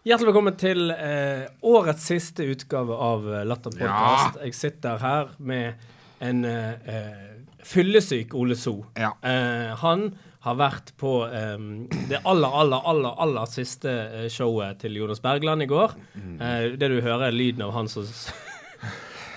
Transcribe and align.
Hjertelig 0.00 0.30
velkommen 0.30 0.54
til 0.56 0.88
eh, 0.94 1.42
årets 1.68 2.06
siste 2.08 2.46
utgave 2.48 2.96
av 2.96 3.26
Latterpodkast. 3.44 4.38
Ja. 4.38 4.46
Jeg 4.46 4.56
sitter 4.56 5.02
her 5.02 5.34
med 5.44 5.82
en 6.24 6.40
eh, 6.48 6.88
eh, 6.88 7.26
fyllesyk 7.68 8.32
Ole 8.32 8.56
So. 8.56 8.78
Ja. 8.96 9.10
Eh, 9.20 9.74
han 9.82 10.06
har 10.46 10.56
vært 10.56 10.94
på 10.96 11.18
eh, 11.28 11.66
det 12.08 12.22
aller, 12.24 12.56
aller, 12.62 12.80
aller 12.94 13.20
aller 13.26 13.52
siste 13.52 13.92
eh, 13.92 14.26
showet 14.32 14.80
til 14.80 14.96
Jonas 14.96 15.20
Bergland 15.20 15.66
i 15.66 15.68
går. 15.68 15.92
Mm. 16.14 16.32
Eh, 16.40 16.64
det 16.80 16.88
du 16.94 16.96
hører, 17.04 17.26
er 17.28 17.36
lyden 17.36 17.66
av 17.68 17.76
han 17.76 17.92
som 17.92 18.08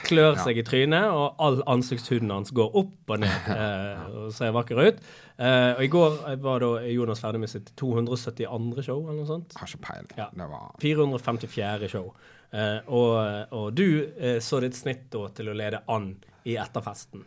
klør 0.04 0.38
seg 0.42 0.60
i 0.60 0.66
trynet, 0.68 1.10
og 1.12 1.42
all 1.44 1.62
ansiktshuden 1.74 2.32
hans 2.34 2.54
går 2.56 2.76
opp 2.84 3.14
og 3.16 3.24
ned 3.24 3.50
eh, 3.58 4.06
og 4.12 4.30
ser 4.36 4.54
vakker 4.56 4.82
ut. 4.84 5.02
Eh, 5.38 5.72
og 5.74 5.84
i 5.86 5.90
går 5.92 6.20
var 6.44 6.64
da 6.64 6.72
Jonas 6.92 7.24
ferdig 7.24 7.44
med 7.44 7.52
sitt 7.52 7.74
272. 7.80 8.86
show, 8.86 9.02
eller 9.02 9.24
noe 9.24 9.30
sånt. 9.30 9.58
Har 9.60 9.70
ikke 9.70 9.86
peiling. 9.88 10.16
Ja. 10.20 10.30
Det 10.36 10.50
var 10.52 10.72
454. 10.84 11.92
show. 11.92 12.12
Eh, 12.54 12.80
og, 12.94 13.14
og 13.56 13.70
du 13.74 13.88
eh, 14.20 14.40
så 14.44 14.62
ditt 14.62 14.78
snitt 14.78 15.08
da 15.14 15.26
til 15.34 15.50
å 15.50 15.58
lede 15.58 15.82
an 15.92 16.12
i 16.46 16.58
etterfesten. 16.60 17.24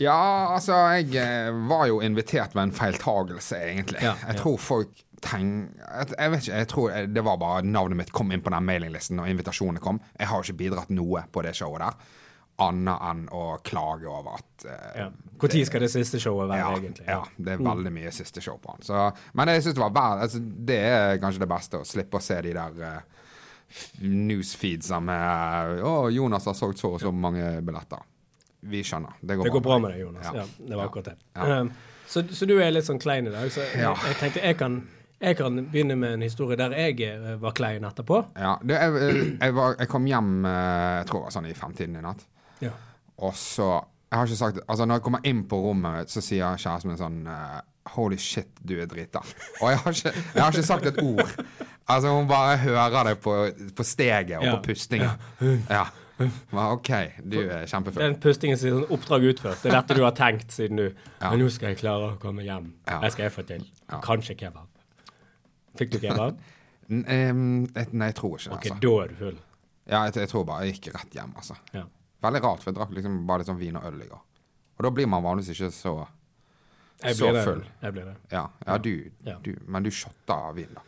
Ja, 0.00 0.54
altså, 0.54 0.76
jeg 0.96 1.16
eh, 1.20 1.50
var 1.68 1.86
jo 1.90 2.00
invitert 2.04 2.54
ved 2.56 2.68
en 2.68 2.74
feiltagelse, 2.76 3.58
egentlig. 3.72 4.02
Ja, 4.04 4.14
jeg 4.28 4.40
tror 4.40 4.58
folk 4.60 5.04
tenk... 5.22 5.76
Jeg, 5.78 6.32
vet 6.32 6.42
ikke, 6.46 6.56
jeg 6.56 6.68
tror 6.72 6.90
eh, 6.94 7.06
det 7.10 7.24
var 7.26 7.38
bare 7.40 7.62
navnet 7.66 8.00
mitt 8.00 8.12
kom 8.14 8.32
inn 8.32 8.42
på 8.44 8.52
den 8.54 8.66
mailinglisten, 8.66 9.20
og 9.22 9.30
invitasjonene 9.30 9.82
kom. 9.82 10.00
Jeg 10.18 10.30
har 10.30 10.40
jo 10.40 10.48
ikke 10.48 10.60
bidratt 10.64 10.92
noe 10.94 11.24
på 11.32 11.44
det 11.44 11.54
showet 11.58 11.84
der, 11.84 12.18
annet 12.62 13.06
enn 13.08 13.22
å 13.34 13.44
klage 13.64 14.08
over 14.10 14.38
at 14.38 14.66
uh, 14.68 14.88
Ja. 15.02 15.06
Når 15.42 15.54
skal 15.66 15.82
det 15.82 15.88
siste 15.90 16.20
showet 16.22 16.50
være, 16.52 16.60
ja, 16.60 16.74
egentlig? 16.78 17.06
ja, 17.08 17.22
det 17.36 17.56
er 17.56 17.64
veldig 17.64 17.90
mye 17.96 18.12
siste 18.14 18.42
show 18.44 18.60
på 18.62 18.76
han. 18.76 18.84
Så, 18.86 19.08
men 19.34 19.50
jeg 19.50 19.64
synes 19.64 19.78
det 19.78 19.82
var 19.82 19.96
verdt 19.96 20.26
altså, 20.28 20.42
Det 20.70 20.78
er 20.86 21.16
kanskje 21.22 21.42
det 21.42 21.48
beste, 21.50 21.80
å 21.80 21.88
slippe 21.88 22.20
å 22.20 22.22
se 22.22 22.36
de 22.46 22.52
der 22.54 22.78
uh, 22.84 23.26
newsfeedsa 24.04 25.00
med 25.02 25.82
Å, 25.88 25.94
Jonas 26.14 26.46
har 26.46 26.54
solgt 26.54 26.82
så 26.82 26.92
og 26.94 27.02
så 27.02 27.10
mange 27.10 27.56
billetter. 27.64 28.04
Vi 28.62 28.82
skjønner. 28.86 29.14
Det 29.20 29.36
går, 29.36 29.44
Det 29.48 29.52
går 29.52 29.60
bra 29.64 29.78
med 29.82 29.90
deg, 29.94 30.00
Jonas. 30.04 30.26
Ja, 30.28 30.32
Ja. 30.42 30.66
det 30.68 30.76
var 30.78 30.84
akkurat 30.86 31.04
det. 31.04 31.16
Um, 31.34 31.70
så, 32.06 32.22
så 32.30 32.46
du 32.46 32.56
er 32.62 32.70
litt 32.70 32.86
sånn 32.86 33.00
klein 33.02 33.26
i 33.26 33.32
dag. 33.34 33.50
Så 33.50 33.60
jeg, 33.64 33.80
jeg 33.82 34.16
tenkte 34.20 34.42
jeg 34.44 34.56
kan, 34.60 34.76
jeg 35.22 35.36
kan 35.38 35.56
begynne 35.72 35.96
med 35.98 36.12
en 36.18 36.22
historie 36.26 36.56
der 36.60 36.74
jeg 36.76 37.00
eh, 37.08 37.32
var 37.42 37.52
klein 37.58 37.84
etterpå. 37.88 38.20
Ja, 38.38 38.56
det, 38.62 38.78
jeg, 38.78 39.38
jeg, 39.40 39.54
var, 39.56 39.74
jeg 39.80 39.88
kom 39.90 40.06
hjem 40.06 40.44
eh, 40.44 40.98
jeg 41.00 41.06
tror 41.10 41.22
det 41.22 41.26
var 41.30 41.34
sånn 41.38 41.48
i 41.50 41.54
femtiden 41.58 41.98
i 41.98 42.04
natt. 42.04 42.22
Ja. 42.62 42.70
Og 43.22 43.34
så 43.38 43.70
jeg 44.12 44.18
har 44.18 44.26
ikke 44.28 44.36
sagt, 44.36 44.58
altså 44.68 44.84
Når 44.84 44.98
jeg 44.98 45.02
kommer 45.06 45.20
inn 45.24 45.38
på 45.48 45.56
rommet, 45.64 46.10
så 46.12 46.20
sier 46.20 46.58
kjæresten 46.60 46.90
min 46.92 46.98
sånn 47.00 47.22
eh, 47.32 47.60
Holy 47.96 48.18
shit, 48.20 48.50
du 48.62 48.74
er 48.78 48.86
drita. 48.86 49.22
Og 49.62 49.70
jeg 49.72 49.78
har, 49.80 49.96
ikke, 49.96 50.12
jeg 50.36 50.42
har 50.42 50.52
ikke 50.52 50.66
sagt 50.68 50.86
et 50.86 50.98
ord. 51.02 51.32
Altså 51.90 52.12
Hun 52.14 52.28
bare 52.30 52.58
hører 52.62 53.08
det 53.08 53.14
på, 53.24 53.32
på 53.74 53.86
steget 53.88 54.36
og 54.38 54.44
Ja. 54.46 54.52
på 54.58 54.68
pustingen. 54.68 55.24
Ja. 55.70 55.86
OK, 56.76 56.90
du 57.24 57.38
er 57.42 57.66
kjempefull. 57.70 58.02
Den 58.02 58.16
pustingen 58.22 58.58
sier 58.60 58.74
sånn 58.76 58.90
oppdrag 58.94 59.24
utført. 59.32 59.62
Det 59.62 59.70
er 59.72 59.78
dette 59.80 59.96
du 59.98 60.02
har 60.06 60.14
tenkt 60.18 60.52
siden 60.54 60.80
du 60.80 60.86
Ja. 60.88 61.30
Men 61.30 61.40
nå 61.42 61.48
skal 61.54 61.72
jeg 61.72 61.80
klare 61.82 62.12
å 62.12 62.18
komme 62.22 62.44
hjem. 62.46 62.72
Ja. 62.88 62.98
Det 63.04 63.12
skal 63.14 63.28
jeg 63.28 63.34
få 63.36 63.44
til. 63.48 63.64
Ja. 63.90 64.00
Kanskje 64.04 64.36
kebab. 64.38 64.68
Fikk 65.78 65.94
du 65.94 65.98
kebab? 66.02 66.38
N- 66.92 67.04
nei, 67.72 68.08
jeg 68.10 68.16
tror 68.18 68.36
ikke 68.36 68.50
det. 68.50 68.56
Ok, 68.58 68.66
altså. 68.66 68.80
da 68.82 68.94
er 69.04 69.08
du 69.12 69.14
full. 69.22 69.38
Ja, 69.88 70.00
jeg, 70.06 70.16
jeg 70.20 70.28
tror 70.32 70.44
bare 70.48 70.66
jeg 70.66 70.74
gikk 70.76 70.90
rett 70.96 71.14
hjem. 71.16 71.32
altså. 71.40 71.56
Ja. 71.72 71.84
Veldig 72.22 72.42
rart, 72.44 72.60
for 72.62 72.70
jeg 72.70 72.76
drakk 72.78 72.92
liksom 72.94 73.22
bare 73.26 73.42
litt 73.42 73.48
sånn 73.50 73.58
vin 73.62 73.78
og 73.80 73.86
øl 73.88 74.02
i 74.04 74.08
går. 74.10 74.20
Og 74.78 74.84
da 74.86 74.90
blir 74.94 75.08
man 75.10 75.24
vanligvis 75.24 75.54
ikke 75.56 75.70
så 75.74 75.94
Så 77.02 77.14
blir 77.26 77.32
det. 77.38 77.44
full. 77.46 77.64
Jeg 77.82 77.94
blir 77.96 78.04
det. 78.10 78.16
Ja, 78.34 78.44
ja 78.66 78.76
du, 78.78 78.92
du 79.42 79.50
Men 79.66 79.82
du 79.86 79.90
shotter 79.90 80.52
vin, 80.58 80.70
da. 80.76 80.84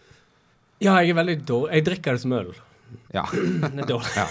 Ja, 0.83 0.99
jeg 1.01 1.15
er 1.15 1.19
veldig 1.23 1.37
dårlig. 1.49 1.73
Jeg 1.79 1.87
drikker 1.89 2.17
det 2.19 2.23
som 2.23 2.33
øl. 2.37 2.53
Ja. 3.15 3.25
Det 3.33 3.85
er 3.85 3.89
dårlig. 3.89 4.15
ja. 4.17 4.27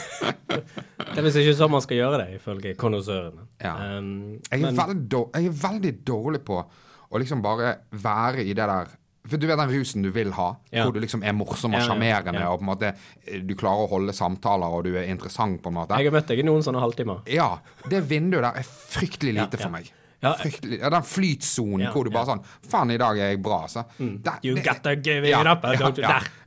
Det 0.50 1.20
er 1.20 1.26
visst 1.28 1.38
ikke 1.40 1.54
sånn 1.58 1.72
man 1.72 1.84
skal 1.86 1.98
gjøre 2.00 2.18
det, 2.24 2.40
ifølge 2.40 2.74
konnoissørene. 2.80 3.46
Ja. 3.64 3.76
Um, 4.00 4.40
Jeg 4.52 4.62
er, 4.64 4.72
men- 4.72 5.08
jeg 5.34 5.46
er 5.48 5.56
veldig 5.64 5.94
dårlig 6.06 6.42
på 6.48 6.58
å 6.64 7.20
liksom 7.22 7.42
bare 7.46 7.76
være 7.92 8.44
i 8.44 8.54
det 8.54 8.66
der 8.68 8.88
For 9.26 9.38
du 9.40 9.46
vet 9.48 9.56
den 9.58 9.70
rusen 9.72 10.02
du 10.04 10.10
vil 10.12 10.34
ha, 10.36 10.50
Ja. 10.74 10.84
hvor 10.84 10.92
du 10.94 11.00
liksom 11.00 11.22
er 11.24 11.32
morsom 11.32 11.72
og 11.72 11.80
Ja, 11.80 11.86
ja, 11.86 11.94
sjarmerende, 11.94 12.42
ja. 12.42 12.50
og 12.52 12.60
på 12.60 12.66
en 12.66 12.72
måte 12.74 12.90
eh, 13.26 13.40
du 13.40 13.54
klarer 13.56 13.86
å 13.86 13.90
holde 13.94 14.12
samtaler, 14.12 14.68
og 14.68 14.84
du 14.84 14.98
er 14.98 15.08
interessant, 15.08 15.62
på 15.64 15.70
en 15.72 15.78
måte. 15.78 15.96
Jeg 15.96 16.10
har 16.12 16.18
møtt 16.20 16.28
deg 16.28 16.40
i 16.40 16.44
noen 16.44 16.60
sånne 16.66 16.82
halvtimer. 16.84 17.22
Ja. 17.32 17.54
Det 17.88 18.02
vinduet 18.10 18.44
der 18.44 18.60
er 18.60 18.68
fryktelig 18.68 19.34
lite 19.38 19.58
for 19.62 19.70
meg. 19.72 19.94
Ja. 20.24 20.34
Fryktelig, 20.40 20.80
ja, 20.80 20.90
den 20.94 21.04
flytsonen 21.04 21.92
hvor 21.92 22.08
du 22.08 22.12
bare 22.14 22.30
sånn 22.32 22.44
Faen, 22.72 22.92
i 22.94 22.98
dag 23.02 23.18
er 23.20 23.34
jeg 23.34 23.42
bra, 23.44 23.58
altså. 23.68 23.84
Der- 24.00 24.40
You 24.44 24.56
det- 24.56 24.64
gotta 24.64 24.94
give 24.96 25.26
it 25.28 25.32
ja, 25.34 25.42
up, 25.52 25.66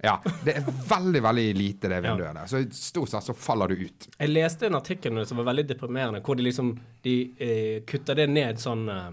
ja. 0.02 0.14
Det 0.44 0.54
er 0.56 0.62
veldig, 0.88 1.22
veldig 1.22 1.46
lite, 1.56 1.88
det 1.92 2.00
vinduet 2.02 2.34
der. 2.34 2.46
Så 2.48 2.62
stort 2.72 3.08
sett 3.12 3.22
så 3.28 3.34
faller 3.36 3.68
du 3.68 3.74
ut. 3.84 4.08
Jeg 4.18 4.32
leste 4.32 4.66
en 4.66 4.74
artikkel 4.78 5.20
som 5.26 5.36
var 5.42 5.44
veldig 5.52 5.66
deprimerende, 5.68 6.22
hvor 6.24 6.36
de 6.36 6.42
liksom 6.48 6.72
de, 7.04 7.16
eh, 7.38 7.80
kutta 7.86 8.14
det 8.16 8.28
ned 8.30 8.56
sånn 8.58 8.88
eh, 8.88 9.10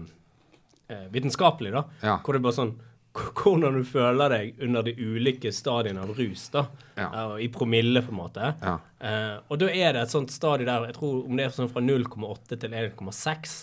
eh, 0.96 1.06
vitenskapelig, 1.12 1.72
da. 1.72 1.84
Hvor 2.24 2.32
det 2.32 2.42
bare 2.42 2.52
sånn 2.62 2.74
Hvordan 3.14 3.76
du 3.78 3.84
føler 3.86 4.28
deg 4.32 4.56
under 4.66 4.82
de 4.82 4.90
ulike 4.98 5.52
stadiene 5.54 6.02
av 6.02 6.16
rus, 6.18 6.48
da. 6.50 6.64
Ja. 6.98 7.36
I 7.38 7.46
promille, 7.48 8.02
på 8.02 8.10
en 8.10 8.18
måte. 8.18 8.48
Ja. 8.60 8.72
Eh, 8.98 9.36
og 9.48 9.60
da 9.60 9.68
er 9.70 9.92
det 9.94 10.02
et 10.02 10.10
sånt 10.10 10.32
stadie 10.34 10.66
der, 10.66 10.88
jeg 10.88 10.96
tror 10.96 11.20
om 11.28 11.36
det 11.38 11.44
er 11.46 11.50
sånn 11.54 11.70
fra 11.70 11.80
0,8 11.80 12.58
til 12.58 12.70
1,6 12.74 13.54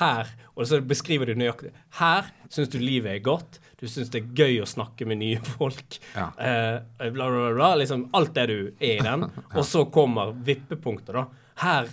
her, 0.00 0.26
og 0.56 0.66
så 0.66 0.80
beskriver 0.82 1.28
du 1.30 1.34
nøyaktig 1.38 1.70
Her 2.00 2.26
syns 2.50 2.68
du 2.72 2.78
livet 2.82 3.12
er 3.12 3.20
godt, 3.22 3.60
du 3.78 3.86
syns 3.86 4.10
det 4.10 4.22
er 4.22 4.32
gøy 4.34 4.56
å 4.64 4.66
snakke 4.66 5.06
med 5.06 5.20
nye 5.20 5.38
folk. 5.46 5.98
Ja. 6.16 6.30
Eh, 6.40 7.10
bla, 7.12 7.28
bla, 7.28 7.42
bla, 7.44 7.52
bla. 7.54 7.68
Liksom 7.78 8.06
alt 8.16 8.32
det 8.34 8.46
du 8.50 8.58
er 8.80 8.96
i 8.96 9.04
den. 9.04 9.26
Og 9.58 9.64
så 9.68 9.84
kommer 9.92 10.32
vippepunktet, 10.46 11.12
da. 11.14 11.26
Her 11.62 11.90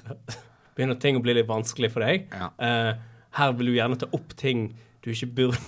begynner 0.73 0.97
ting 1.01 1.19
å 1.19 1.23
bli 1.23 1.35
litt 1.37 1.49
vanskelig 1.49 1.91
for 1.93 2.05
deg. 2.07 2.29
Ja. 2.33 2.49
Eh, 2.57 2.93
her 3.37 3.53
vil 3.59 3.69
du 3.71 3.75
gjerne 3.77 3.99
ta 3.99 4.07
opp 4.15 4.33
ting 4.39 4.69
du 5.03 5.11
ikke 5.11 5.27
burde 5.41 5.59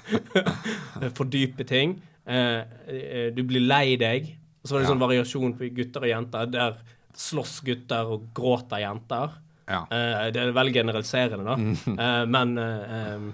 Fordype 1.16 1.64
ting. 1.68 1.96
Eh, 2.26 2.60
eh, 2.90 3.28
du 3.34 3.42
blir 3.46 3.62
lei 3.64 3.96
deg. 4.00 4.32
Og 4.62 4.68
så 4.68 4.74
var 4.76 4.80
det 4.82 4.88
Ja. 4.88 4.92
sånn 4.92 5.04
variasjon 5.06 5.54
på 5.58 5.70
gutter 5.74 6.04
og 6.04 6.10
jenter. 6.10 6.50
Der 6.50 6.76
slåss 7.16 7.60
gutter 7.64 8.10
og 8.12 8.28
gråter 8.34 8.82
jenter. 8.82 9.38
Ja. 9.70 9.84
Eh, 9.94 10.24
det 10.34 10.40
er 10.42 10.54
veldig 10.56 10.74
generaliserende, 10.74 11.44
da. 11.46 11.56
Eh, 12.06 12.22
men, 12.26 12.56
eh, 12.58 13.28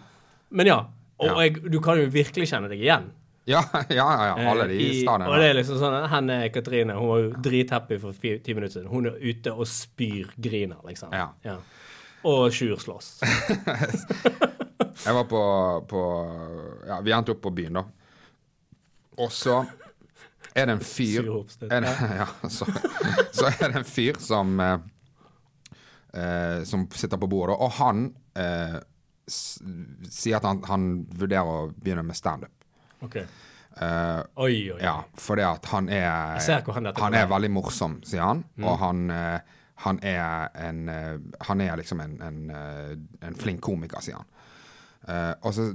men 0.61 0.69
ja. 0.71 0.83
Og 1.17 1.31
Ja. 1.31 1.37
jeg, 1.47 1.63
du 1.73 1.79
kan 1.81 1.97
jo 1.97 2.11
virkelig 2.13 2.51
kjenne 2.53 2.69
deg 2.73 2.83
igjen. 2.85 3.09
Ja, 3.47 3.61
ja, 3.87 3.95
ja. 3.95 4.25
ja. 4.43 4.51
Alle 4.51 4.65
de 4.67 4.89
stadiene. 5.05 5.29
Og 5.31 5.37
det 5.39 5.49
er 5.53 5.55
liksom 5.55 5.77
sånn 5.79 5.95
Henne 6.11 6.39
Katrine 6.51 6.97
hun 6.99 7.07
var 7.13 7.21
jo 7.23 7.29
drithappy 7.45 7.99
for 8.03 8.17
ti 8.19 8.55
minutter 8.57 8.81
siden. 8.81 8.89
Hun 8.91 9.07
er 9.07 9.21
ute 9.23 9.53
og 9.55 9.69
spyr 9.71 10.33
griner, 10.35 10.81
liksom. 10.89 11.15
Ja. 11.15 11.55
Og 12.27 12.49
Sjur 12.51 12.75
slåss. 12.83 13.13
Jeg 15.07 15.15
var 15.15 15.25
på, 15.31 15.43
på 15.87 16.03
Ja, 16.89 16.99
vi 17.07 17.15
endte 17.15 17.37
opp 17.37 17.43
på 17.47 17.53
byen, 17.55 17.79
da. 17.79 17.85
Og 19.23 19.31
så 19.33 19.61
er 20.57 20.67
det 20.67 20.75
en 20.81 20.83
fyr 20.85 21.31
er 21.71 21.85
det, 21.85 21.91
ja, 22.17 22.27
så, 22.51 22.67
så 23.31 23.47
er 23.53 23.71
det 23.71 23.77
en 23.83 23.87
fyr 23.89 24.19
som 24.25 24.59
eh, 26.17 26.63
Som 26.69 26.87
sitter 26.97 27.21
på 27.21 27.29
bordet, 27.31 27.57
og 27.61 27.75
han 27.79 28.07
eh, 28.39 28.79
sier 29.27 30.39
at 30.39 30.47
han, 30.47 30.63
han 30.69 30.89
vurderer 31.19 31.51
å 31.51 31.69
begynne 31.75 32.05
med 32.07 32.19
standup. 32.19 32.53
OK. 33.05 33.19
Uh, 33.77 34.23
Oi, 34.41 34.71
oi, 34.73 34.79
ja, 34.81 34.95
fordi 35.21 35.43
at 35.45 35.67
han 35.69 35.91
er 35.93 36.39
han 36.41 36.87
Han 36.97 37.17
er 37.19 37.27
veldig 37.29 37.51
morsom, 37.53 37.99
sier 38.09 38.23
han. 38.25 38.41
Og 38.63 38.79
han, 38.81 39.03
eh, 39.13 39.59
han 39.85 39.99
er 40.01 40.47
en 40.65 40.79
eh, 40.89 41.19
Han 41.45 41.61
er 41.61 41.77
liksom 41.77 42.01
en, 42.01 42.15
en, 42.25 42.39
en 43.21 43.37
flink 43.37 43.61
komiker, 43.67 44.01
sier 44.01 44.17
han. 44.17 44.31
Uh, 45.07 45.35
og, 45.43 45.53
så, 45.53 45.67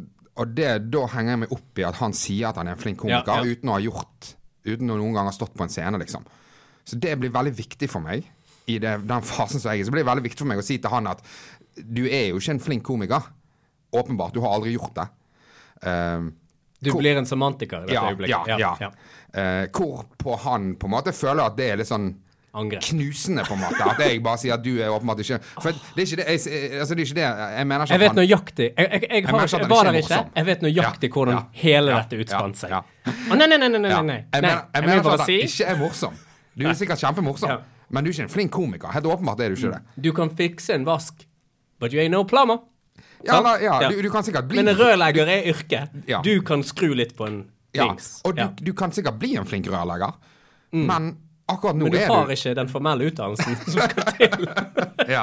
og 0.42 0.56
det, 0.58 0.72
da 0.92 1.06
henger 1.14 1.36
jeg 1.36 1.42
meg 1.44 1.54
opp 1.54 1.80
i 1.84 1.86
at 1.88 2.00
han 2.02 2.18
sier 2.18 2.50
at 2.50 2.58
han 2.58 2.72
er 2.72 2.76
en 2.76 2.82
flink 2.82 3.04
komiker, 3.04 3.30
Ja, 3.30 3.46
ja. 3.46 3.54
uten 3.54 3.70
å 3.70 3.78
ha 3.78 3.84
gjort 3.84 4.32
Uten 4.66 4.92
å 4.94 4.98
noen 4.98 5.16
gang 5.16 5.26
ha 5.30 5.34
stått 5.34 5.56
på 5.58 5.64
en 5.66 5.72
scene, 5.74 5.98
liksom. 5.98 6.26
Så 6.86 6.98
det 7.02 7.16
blir 7.18 7.32
veldig 7.34 7.54
viktig 7.58 7.88
for 7.90 8.04
meg. 8.06 8.28
I 8.72 8.78
det, 8.84 8.96
den 9.10 9.26
fasen 9.28 9.60
som 9.64 9.72
jeg 9.74 9.84
er 9.84 9.90
så 9.90 9.94
blir 9.96 10.04
det 10.06 10.10
veldig 10.12 10.26
viktig 10.30 10.44
for 10.44 10.52
meg 10.54 10.62
å 10.64 10.66
si 10.66 10.78
til 10.82 10.94
han 10.94 11.08
at 11.12 11.24
du 11.78 12.04
er 12.08 12.30
jo 12.32 12.40
ikke 12.42 12.56
en 12.58 12.64
flink 12.64 12.84
komiker. 12.88 13.30
Åpenbart. 13.96 14.34
Du 14.36 14.42
har 14.44 14.54
aldri 14.56 14.74
gjort 14.78 14.96
det. 15.00 15.08
Uh, 15.86 16.30
Du 16.82 16.90
blir 16.98 17.18
en 17.20 17.26
semantiker 17.30 17.84
i 17.84 17.92
dette 17.92 17.94
ja, 17.94 18.08
øyeblikket. 18.10 18.48
ja, 18.58 18.76
ja. 18.82 18.92
Eh, 19.38 19.68
hvor 19.72 20.02
på 20.18 20.34
han 20.44 20.72
på 20.82 20.88
en 20.90 20.92
måte 20.96 21.12
føler 21.14 21.44
at 21.46 21.54
det 21.56 21.68
er 21.72 21.78
litt 21.80 21.88
sånn 21.88 22.08
Angrep. 22.58 22.82
knusende, 22.84 23.46
på 23.48 23.54
en 23.54 23.62
måte. 23.62 23.80
At 23.86 24.00
jeg 24.02 24.18
bare 24.26 24.40
sier 24.42 24.56
at 24.58 24.64
du 24.66 24.72
er 24.82 24.90
åpenbart 24.92 25.22
ikke 25.24 25.38
For 25.62 25.72
det 25.72 26.02
er 26.04 26.08
ikke 26.10 26.18
det 26.20 26.26
jeg, 26.26 26.42
altså, 26.82 26.96
det 26.98 27.04
er 27.06 27.06
ikke 27.06 27.20
det 27.20 27.28
Jeg 27.60 27.68
mener 27.70 27.86
ikke 27.86 27.94
Jeg 27.94 28.02
vet 28.02 28.10
at 28.10 28.16
han 28.16 28.20
nøyaktig 28.26 28.66
Jeg, 28.66 28.76
jeg, 28.76 29.02
jeg, 29.12 29.24
har, 29.28 29.32
mener 29.32 29.46
ikke- 29.46 29.46
ikke 29.46 29.62
jeg 29.62 29.70
var 29.70 29.84
der 29.92 30.00
ikke. 30.02 30.20
Jeg 30.42 30.46
vet 30.50 30.66
nøyaktig 30.66 31.08
Ja, 31.10 31.14
hvordan 31.16 31.38
ja, 31.38 31.44
hele 31.62 31.92
ja, 31.96 32.02
dette 32.02 32.20
utspant 32.26 32.58
seg. 32.60 32.74
ja, 32.76 32.82
Å, 33.06 33.38
nei, 33.40 33.48
nei, 33.48 33.58
nei, 33.62 33.70
nei, 33.70 33.80
nei. 33.86 34.18
Jeg 34.34 34.42
mener, 34.42 34.66
jeg 34.74 34.84
mener 34.90 34.98
ikke 34.98 35.08
bare 35.08 35.14
at 35.14 35.24
han 35.24 35.30
si 35.32 35.38
ikke 35.48 35.70
er 35.72 35.80
morsom. 35.86 36.18
Du 36.58 36.66
er 36.68 36.74
sikkert 36.82 37.00
kjempemorsom, 37.06 37.50
Ja. 37.56 37.62
Men 37.92 38.04
du 38.04 38.10
er 38.10 38.14
ikke 38.16 38.24
en 38.28 38.32
flink 38.34 38.52
komiker. 38.56 38.92
Helt 38.96 39.06
åpenbart 39.12 39.40
er 39.44 39.52
du 39.54 39.60
ikke 39.60 39.72
det. 39.76 39.82
du 40.08 40.12
kan 40.16 40.30
fikse 40.36 40.74
en 40.76 40.86
vask, 40.88 41.26
but 41.80 41.94
you 41.94 42.00
ain't 42.02 42.14
no 42.16 42.24
plumber. 42.24 42.62
Ja, 43.26 43.40
la, 43.44 43.58
ja, 43.62 43.76
Ja. 43.84 43.90
Du, 43.92 44.02
du 44.02 44.10
kan 44.10 44.24
sikkert 44.26 44.48
bli 44.50 44.58
Men 44.62 44.72
en 44.72 44.78
rørlegger 44.80 45.28
er 45.30 45.44
yrke. 45.52 45.84
Ja. 46.10 46.22
Du 46.26 46.42
kan 46.42 46.64
skru 46.66 46.94
litt 46.98 47.16
på 47.18 47.28
en 47.28 47.44
Ja, 47.76 47.86
og 48.26 48.36
du, 48.36 48.48
du 48.66 48.74
kan 48.74 48.92
sikkert 48.92 49.20
bli 49.22 49.36
en 49.40 49.46
flink 49.48 49.68
rørlegger, 49.72 50.16
men 50.76 51.12
akkurat 51.48 51.76
nå 51.78 51.86
er 51.88 51.92
du 51.92 51.98
Men 51.98 52.08
du 52.08 52.14
har 52.14 52.26
du 52.28 52.34
ikke 52.34 52.56
den 52.58 52.68
formelle 52.72 53.06
utdannelsen 53.12 53.56
som 53.64 53.86
skal 53.86 54.10
til. 54.18 54.48
ja. 55.12 55.22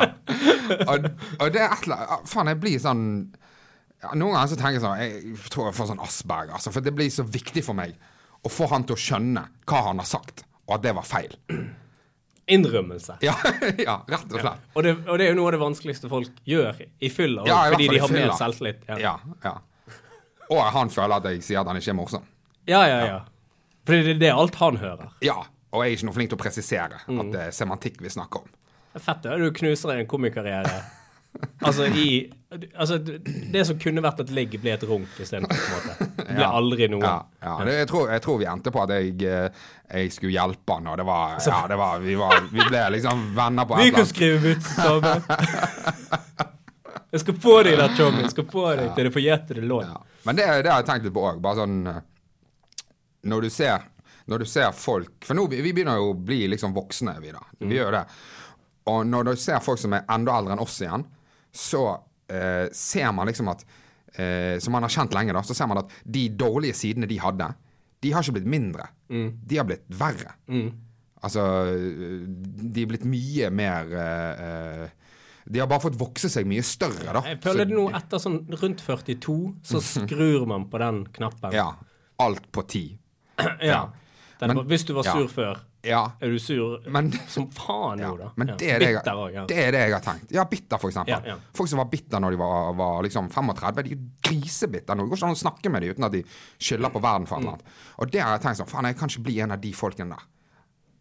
og, 0.87 1.09
og 1.41 1.53
det 1.53 1.61
er 1.65 1.73
et 1.75 1.85
eller 1.89 2.05
annet 2.05 2.29
Faen, 2.29 2.51
jeg 2.53 2.61
blir 2.63 2.79
sånn 2.83 3.03
Noen 4.15 4.33
ganger 4.37 4.51
så 4.53 4.57
tenker 4.61 4.77
jeg 4.79 4.85
sånn 4.85 5.01
Jeg 5.03 5.51
tror 5.53 5.69
jeg 5.71 5.77
får 5.79 5.91
sånn 5.91 6.03
Asperger, 6.05 6.55
altså, 6.59 6.73
for 6.75 6.85
det 6.85 6.93
blir 6.97 7.09
så 7.13 7.25
viktig 7.27 7.65
for 7.67 7.77
meg 7.79 7.97
å 8.47 8.53
få 8.53 8.69
han 8.71 8.85
til 8.87 8.95
å 8.95 9.01
skjønne 9.03 9.43
hva 9.69 9.81
han 9.89 9.99
har 9.99 10.07
sagt, 10.09 10.45
og 10.69 10.77
at 10.77 10.85
det 10.85 10.93
var 10.95 11.03
feil. 11.09 11.33
Innrømmelse. 12.49 13.19
Ja, 13.25 13.35
ja 13.89 13.99
rett 14.09 14.33
og 14.33 14.41
slett. 14.41 14.69
Og 14.75 14.85
det, 14.87 14.95
og 15.07 15.19
det 15.21 15.27
er 15.27 15.35
jo 15.35 15.39
noe 15.41 15.51
av 15.51 15.57
det 15.57 15.61
vanskeligste 15.63 16.09
folk 16.11 16.33
gjør 16.49 16.79
i 17.05 17.11
fylla, 17.13 17.45
Ja, 17.49 17.59
fordi 17.73 17.89
de 17.93 17.99
har 18.03 18.13
mer 18.15 18.33
selvtillit. 18.39 18.83
Ja. 18.89 18.99
Ja, 19.03 19.15
ja. 19.45 19.55
Og 20.49 20.63
han 20.73 20.89
føler 20.93 21.19
at 21.21 21.27
jeg 21.29 21.43
sier 21.45 21.61
at 21.61 21.69
han 21.69 21.77
ikke 21.81 21.93
er 21.93 21.99
morsom. 21.99 22.25
ja, 22.69 22.85
ja. 22.89 23.01
ja. 23.07 23.19
Fordi 23.89 24.03
det, 24.05 24.15
det 24.21 24.29
er 24.29 24.37
alt 24.37 24.55
han 24.61 24.77
hører. 24.77 25.11
Ja, 25.25 25.39
og 25.73 25.81
jeg 25.85 25.93
er 25.93 25.97
ikke 25.97 26.07
noe 26.11 26.17
flink 26.17 26.31
til 26.33 26.37
å 26.39 26.41
presisere 26.43 26.99
Mm. 27.09 27.21
at 27.23 27.31
det 27.33 27.43
er 27.47 27.55
semantikk 27.57 28.01
vi 28.05 28.11
snakker 28.13 28.43
om. 28.45 28.51
Det 28.93 29.01
fett 29.05 29.23
da, 29.25 29.37
du 29.41 29.49
knuser 29.53 29.95
en 29.99 30.07
komikarriere. 30.11 30.79
Altså 31.63 31.85
i 31.93 32.33
Altså, 32.81 32.97
det 32.99 33.61
som 33.69 33.77
kunne 33.79 34.01
vært 34.03 34.23
et 34.25 34.31
ligg, 34.33 34.55
ble 34.63 34.73
et 34.73 34.85
runk 34.89 35.19
istedenfor, 35.21 35.59
på 35.61 35.77
en 35.77 35.85
måte. 35.85 36.07
Det 36.29 36.37
ble 36.37 36.47
aldri 36.61 36.89
noe. 36.93 37.11
Ja, 37.41 37.55
jeg, 37.67 37.89
tror, 37.89 38.11
jeg 38.13 38.23
tror 38.25 38.39
vi 38.43 38.47
endte 38.51 38.73
på 38.75 38.83
at 38.85 38.91
jeg, 38.93 39.15
eh, 39.25 39.63
jeg 39.95 40.13
skulle 40.13 40.35
hjelpe 40.35 40.77
han, 40.77 40.87
og 40.93 40.99
det 41.01 41.07
var 41.09 41.37
Ja, 41.47 41.61
det 41.71 41.79
var 41.81 42.03
Vi, 42.05 42.15
var, 42.21 42.41
vi 42.53 42.67
ble 42.69 42.83
liksom 42.99 43.23
venner 43.37 43.65
på 43.69 43.75
et 43.79 43.81
Vi 43.81 43.89
annet. 43.89 43.95
kan 43.95 44.05
kunne 44.05 44.13
skrive 44.13 44.39
vitser 44.45 44.75
sammen. 44.83 46.49
Jeg 47.09 47.21
skal 47.23 47.39
få 47.41 47.55
deg 47.65 47.79
der, 47.81 47.93
Tommy. 47.97 48.21
Jeg 48.27 48.33
skal 48.35 48.47
få 48.53 48.65
deg 48.77 48.91
til 48.97 49.07
du 49.09 49.13
får 49.15 49.25
gjetet 49.25 49.57
det 49.57 49.65
lån. 49.65 49.93
Men 50.29 50.37
det, 50.37 50.45
det 50.67 50.73
har 50.73 50.83
jeg 50.83 50.89
tenkt 50.91 51.07
litt 51.09 51.15
på 51.17 51.23
òg. 51.25 51.39
Bare 51.41 51.63
sånn 51.63 51.79
eh, 51.89 52.03
Når 53.33 53.47
du 53.47 53.51
ser 53.55 53.87
Når 54.29 54.43
du 54.45 54.49
ser 54.51 54.75
folk 54.77 55.25
For 55.25 55.39
nå 55.39 55.47
vi 55.49 55.63
vi 55.65 55.73
begynner 55.73 55.97
jo 55.97 56.11
å 56.13 56.19
bli 56.19 56.43
liksom 56.53 56.75
voksne, 56.77 57.15
vi 57.25 57.33
da. 57.33 57.41
Vi 57.63 57.79
gjør 57.79 57.89
jo 57.89 57.95
det. 57.97 58.05
Og 58.93 59.07
når 59.09 59.31
du 59.31 59.33
ser 59.41 59.61
folk 59.65 59.81
som 59.81 59.97
er 59.97 60.05
enda 60.13 60.37
eldre 60.41 60.55
enn 60.57 60.63
oss 60.65 60.77
igjen, 60.85 61.03
så 61.53 61.83
eh, 62.33 62.69
ser 62.73 63.11
man 63.17 63.29
liksom 63.29 63.49
at 63.53 63.65
eh, 64.17 64.59
Som 64.63 64.73
man 64.73 64.83
har 64.87 64.93
kjent 64.95 65.13
lenge, 65.17 65.33
da, 65.37 65.43
så 65.45 65.55
ser 65.57 65.69
man 65.71 65.79
at 65.83 65.91
de 66.05 66.29
dårlige 66.31 66.75
sidene 66.79 67.09
de 67.11 67.19
hadde, 67.21 67.51
de 68.01 68.13
har 68.15 68.23
ikke 68.23 68.37
blitt 68.39 68.47
mindre. 68.51 68.87
De 69.11 69.57
har 69.59 69.67
blitt 69.67 69.85
verre. 69.91 70.37
Altså 71.19 71.43
De 71.75 72.83
er 72.85 72.87
blitt 72.93 73.07
mye 73.11 73.49
mer 73.51 73.89
eh, 73.91 74.43
eh, 74.45 75.15
De 75.51 75.59
har 75.59 75.67
bare 75.67 75.83
fått 75.83 75.97
vokse 75.99 76.29
seg 76.31 76.47
mye 76.47 76.63
større, 76.63 77.11
da. 77.17 77.23
Jeg 77.27 77.41
føler 77.43 77.67
det 77.67 77.75
nå 77.75 77.89
etter 77.99 78.21
sånn 78.23 78.43
rundt 78.61 78.85
42, 78.85 79.39
så 79.67 79.81
skrur 79.95 80.47
man 80.51 80.69
på 80.71 80.79
den 80.83 81.03
knappen. 81.17 81.57
Ja. 81.57 81.73
Alt 82.23 82.47
på 82.55 82.63
ti. 82.71 82.85
Ja. 83.63 83.89
Den, 84.39 84.55
Men- 84.55 84.67
hvis 84.71 84.85
du 84.87 84.93
var 84.95 85.09
ja. 85.09 85.17
sur 85.17 85.27
før, 85.33 85.59
Ja. 85.87 86.01
er 86.21 86.33
du 86.35 86.39
sur 86.43 86.81
Men 86.91 87.13
som 87.31 87.45
faen 87.55 88.01
Ja, 88.03 88.09
nå, 88.11 88.17
da? 88.19 88.31
men 88.37 88.49
Ja. 88.49 88.57
det, 88.59 88.71
er 88.71 88.79
det, 88.83 88.89
Bitter 88.97 89.21
jeg, 89.33 89.45
det 89.49 89.59
er 89.63 89.73
det 89.73 89.83
jeg 89.85 89.93
har 89.95 90.01
tenkt. 90.03 90.33
Ja, 90.35 90.45
bitter, 90.45 90.79
for 90.83 90.91
eksempel. 90.91 91.37
Folk 91.55 91.71
som 91.71 91.79
var 91.79 91.89
bitter 91.93 92.21
når 92.21 92.35
de 92.35 92.41
var, 92.41 92.73
var 92.75 93.03
liksom 93.07 93.29
35, 93.31 93.83
de 93.87 93.93
er 93.95 94.03
grisebitter 94.29 94.99
nå. 94.99 95.05
Det 95.07 95.11
går 95.13 95.21
ikke 95.21 95.29
an 95.31 95.37
å 95.39 95.43
snakke 95.45 95.71
med 95.71 95.83
dem 95.87 95.95
uten 95.95 96.09
at 96.09 96.13
de 96.17 96.25
skylder 96.59 96.91
på 96.91 97.03
verden 97.05 97.27
for 97.31 97.39
eller 97.39 97.59
Mm. 97.59 97.79
Og 97.99 98.11
det 98.11 98.21
har 98.21 98.35
jeg 98.37 98.43
tenkt 98.43 98.59
sånn, 98.59 98.69
faen, 98.71 98.85
jeg 98.91 98.97
kan 98.99 99.09
ikke 99.09 99.23
bli 99.29 99.39
en 99.41 99.53
av 99.55 99.61
de 99.61 99.73
folkene 99.73 100.11
der. 100.15 100.27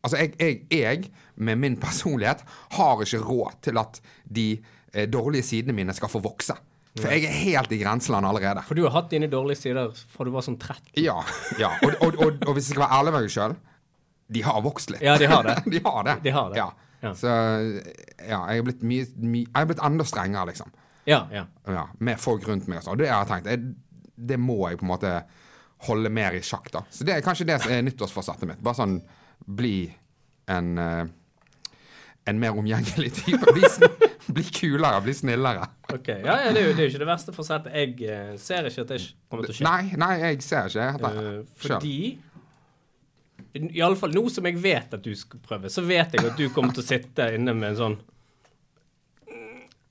Altså, 0.04 0.18
jeg, 0.22 0.36
jeg, 0.40 0.62
jeg 0.72 1.12
med 1.36 1.58
min 1.58 1.76
personlighet, 1.82 2.44
har 2.78 3.02
ikke 3.04 3.20
råd 3.26 3.58
til 3.66 3.78
at 3.82 4.00
de 4.24 4.46
eh, 4.94 5.08
dårlige 5.10 5.44
sidene 5.44 5.74
mine 5.76 5.94
skal 5.94 6.10
få 6.10 6.22
vokse. 6.24 6.56
For 6.98 7.12
jeg 7.14 7.28
er 7.28 7.36
helt 7.44 7.72
i 7.76 7.78
grenseland 7.78 8.26
allerede. 8.26 8.64
For 8.66 8.74
du 8.78 8.84
har 8.88 8.94
hatt 8.96 9.12
dine 9.12 9.28
dårlige 9.30 9.60
sider 9.60 9.92
fra 9.94 10.26
du 10.26 10.32
var 10.34 10.42
sånn 10.46 10.58
13. 10.58 10.96
Ja. 11.04 11.18
ja. 11.60 11.74
Og, 11.86 11.94
og, 12.02 12.16
og, 12.24 12.40
og 12.48 12.56
hvis 12.58 12.70
jeg 12.70 12.74
skal 12.78 12.86
være 12.88 12.98
ærlig 13.02 13.14
med 13.14 13.26
meg 13.28 13.34
sjøl, 13.36 13.54
de 14.28 14.44
har 14.44 14.62
vokst 14.62 14.92
litt. 14.94 15.04
Ja, 15.06 15.18
de 15.18 15.30
har 15.32 15.44
det. 15.48 15.56
de 15.74 15.82
har 15.84 16.04
det. 16.04 16.18
De 16.24 16.36
har 16.36 16.52
det. 16.52 16.60
Ja. 16.62 16.72
Ja. 17.00 17.14
Så 17.14 17.30
ja, 17.30 18.40
jeg 18.50 18.58
er 18.58 18.64
blitt 18.66 18.80
mye, 18.82 19.06
mye 19.22 19.46
Jeg 19.46 19.62
er 19.62 19.68
blitt 19.70 19.84
enda 19.86 20.06
strengere, 20.08 20.48
liksom. 20.50 20.72
Ja, 21.08 21.22
ja. 21.32 21.44
Ja, 21.70 21.84
med 22.04 22.20
folk 22.20 22.48
rundt 22.50 22.66
meg 22.68 22.82
og 22.82 22.88
sånn. 22.88 22.98
Det 23.00 23.12
har 23.12 23.22
jeg 23.24 23.30
tenkt. 23.32 23.52
Jeg, 23.54 24.08
det 24.34 24.40
må 24.42 24.58
jeg 24.66 24.80
på 24.82 24.88
en 24.88 24.92
måte 24.96 25.14
holde 25.88 26.10
mer 26.12 26.36
i 26.36 26.42
sjakk, 26.44 26.72
da. 26.74 26.82
Så 26.92 27.06
det 27.08 27.14
er 27.14 27.24
kanskje 27.24 27.46
det 27.48 27.60
som 27.64 27.72
er 27.72 27.86
nyttårsforsettet 27.86 28.50
mitt. 28.50 28.64
Bare 28.66 28.80
sånn 28.80 28.98
bli 29.46 29.78
en 30.52 30.74
eh, 30.82 31.06
en 32.28 32.40
mer 32.40 32.58
omgjengelig 32.60 33.14
type. 33.14 33.54
Bli, 33.54 33.64
bli 34.36 34.44
kulere, 34.44 35.02
bli 35.02 35.14
snillere. 35.14 35.68
Ok, 35.94 36.08
ja, 36.08 36.40
ja 36.44 36.52
det, 36.52 36.62
er 36.62 36.68
jo, 36.68 36.74
det 36.76 36.84
er 36.84 36.90
jo 36.90 36.92
ikke 36.92 37.04
det 37.04 37.10
verste 37.10 37.36
forsettet. 37.36 37.76
Jeg 37.78 37.94
eh, 38.04 38.34
ser 38.42 38.68
ikke 38.68 38.84
at 38.84 38.94
det 38.94 39.00
kommer 39.30 39.48
til 39.48 39.56
å 39.56 39.58
skje. 39.60 39.68
Nei, 39.68 40.00
nei, 40.00 40.14
jeg 40.26 40.42
ser 40.46 40.72
ikke 40.72 40.90
det. 41.04 41.14
Uh, 41.16 41.54
fordi 41.64 42.00
Iallfall 43.74 44.14
nå 44.16 44.26
som 44.34 44.46
jeg 44.50 44.58
vet 44.64 44.94
at 44.94 45.04
du 45.04 45.12
skal 45.16 45.40
prøve, 45.46 45.70
så 45.74 45.82
vet 45.86 46.14
jeg 46.18 46.26
at 46.26 46.38
du 46.38 46.48
kommer 46.54 46.74
til 46.76 46.84
å 46.84 46.88
sitte 46.88 47.28
inne 47.36 47.54
med 47.58 47.74
en 47.74 47.80
sånn 47.82 47.98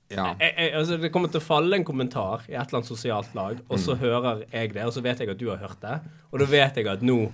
Ja. 0.09 0.29
jeg, 0.39 0.53
jeg, 0.55 0.71
altså 0.79 0.97
Det 1.01 1.09
kommer 1.11 1.27
til 1.33 1.41
å 1.41 1.43
falle 1.43 1.75
en 1.75 1.83
kommentar 1.83 2.45
i 2.47 2.53
et 2.55 2.61
eller 2.69 2.77
annet 2.79 2.87
sosialt 2.87 3.33
lag, 3.35 3.57
og 3.67 3.75
Mm. 3.77 3.83
så 3.83 3.95
hører 3.99 4.45
jeg 4.53 4.73
det, 4.73 4.85
og 4.87 4.93
så 4.95 5.01
vet 5.03 5.19
jeg 5.19 5.29
at 5.33 5.37
du 5.41 5.49
har 5.49 5.57
hørt 5.59 5.81
det, 5.81 5.97
og 6.31 6.39
da 6.39 6.45
vet 6.45 6.75
jeg 6.79 6.87
at 6.87 7.01
nå 7.03 7.31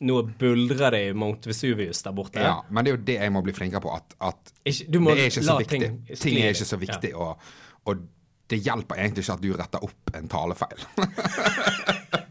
nå 0.00 0.16
buldrer 0.38 0.90
det 0.94 1.00
i 1.08 1.12
Mount 1.12 1.46
Vesuvius 1.46 2.02
der 2.02 2.12
borte. 2.14 2.38
ja. 2.38 2.60
Men 2.70 2.84
det 2.84 2.92
er 2.92 2.96
jo 2.96 3.02
det 3.04 3.14
jeg 3.18 3.32
må 3.34 3.40
bli 3.42 3.52
flinkere 3.52 3.80
på. 3.82 3.90
At, 3.96 4.14
at 4.20 4.52
Ikke, 4.64 4.84
det 4.92 5.00
er 5.18 5.24
ikke 5.26 5.42
så 5.42 5.56
viktig. 5.58 5.80
ting 5.80 6.16
Ting, 6.20 6.36
er 6.38 6.50
ikke 6.54 6.68
så 6.68 6.78
viktig, 6.78 7.10
og, 7.16 7.40
og 7.84 7.96
det 8.48 8.60
hjelper 8.62 8.94
egentlig 8.94 9.24
ikke 9.24 9.32
at 9.34 9.42
du 9.42 9.52
retter 9.58 9.82
opp 9.82 10.14
en 10.14 10.28
talefeil. 10.28 10.84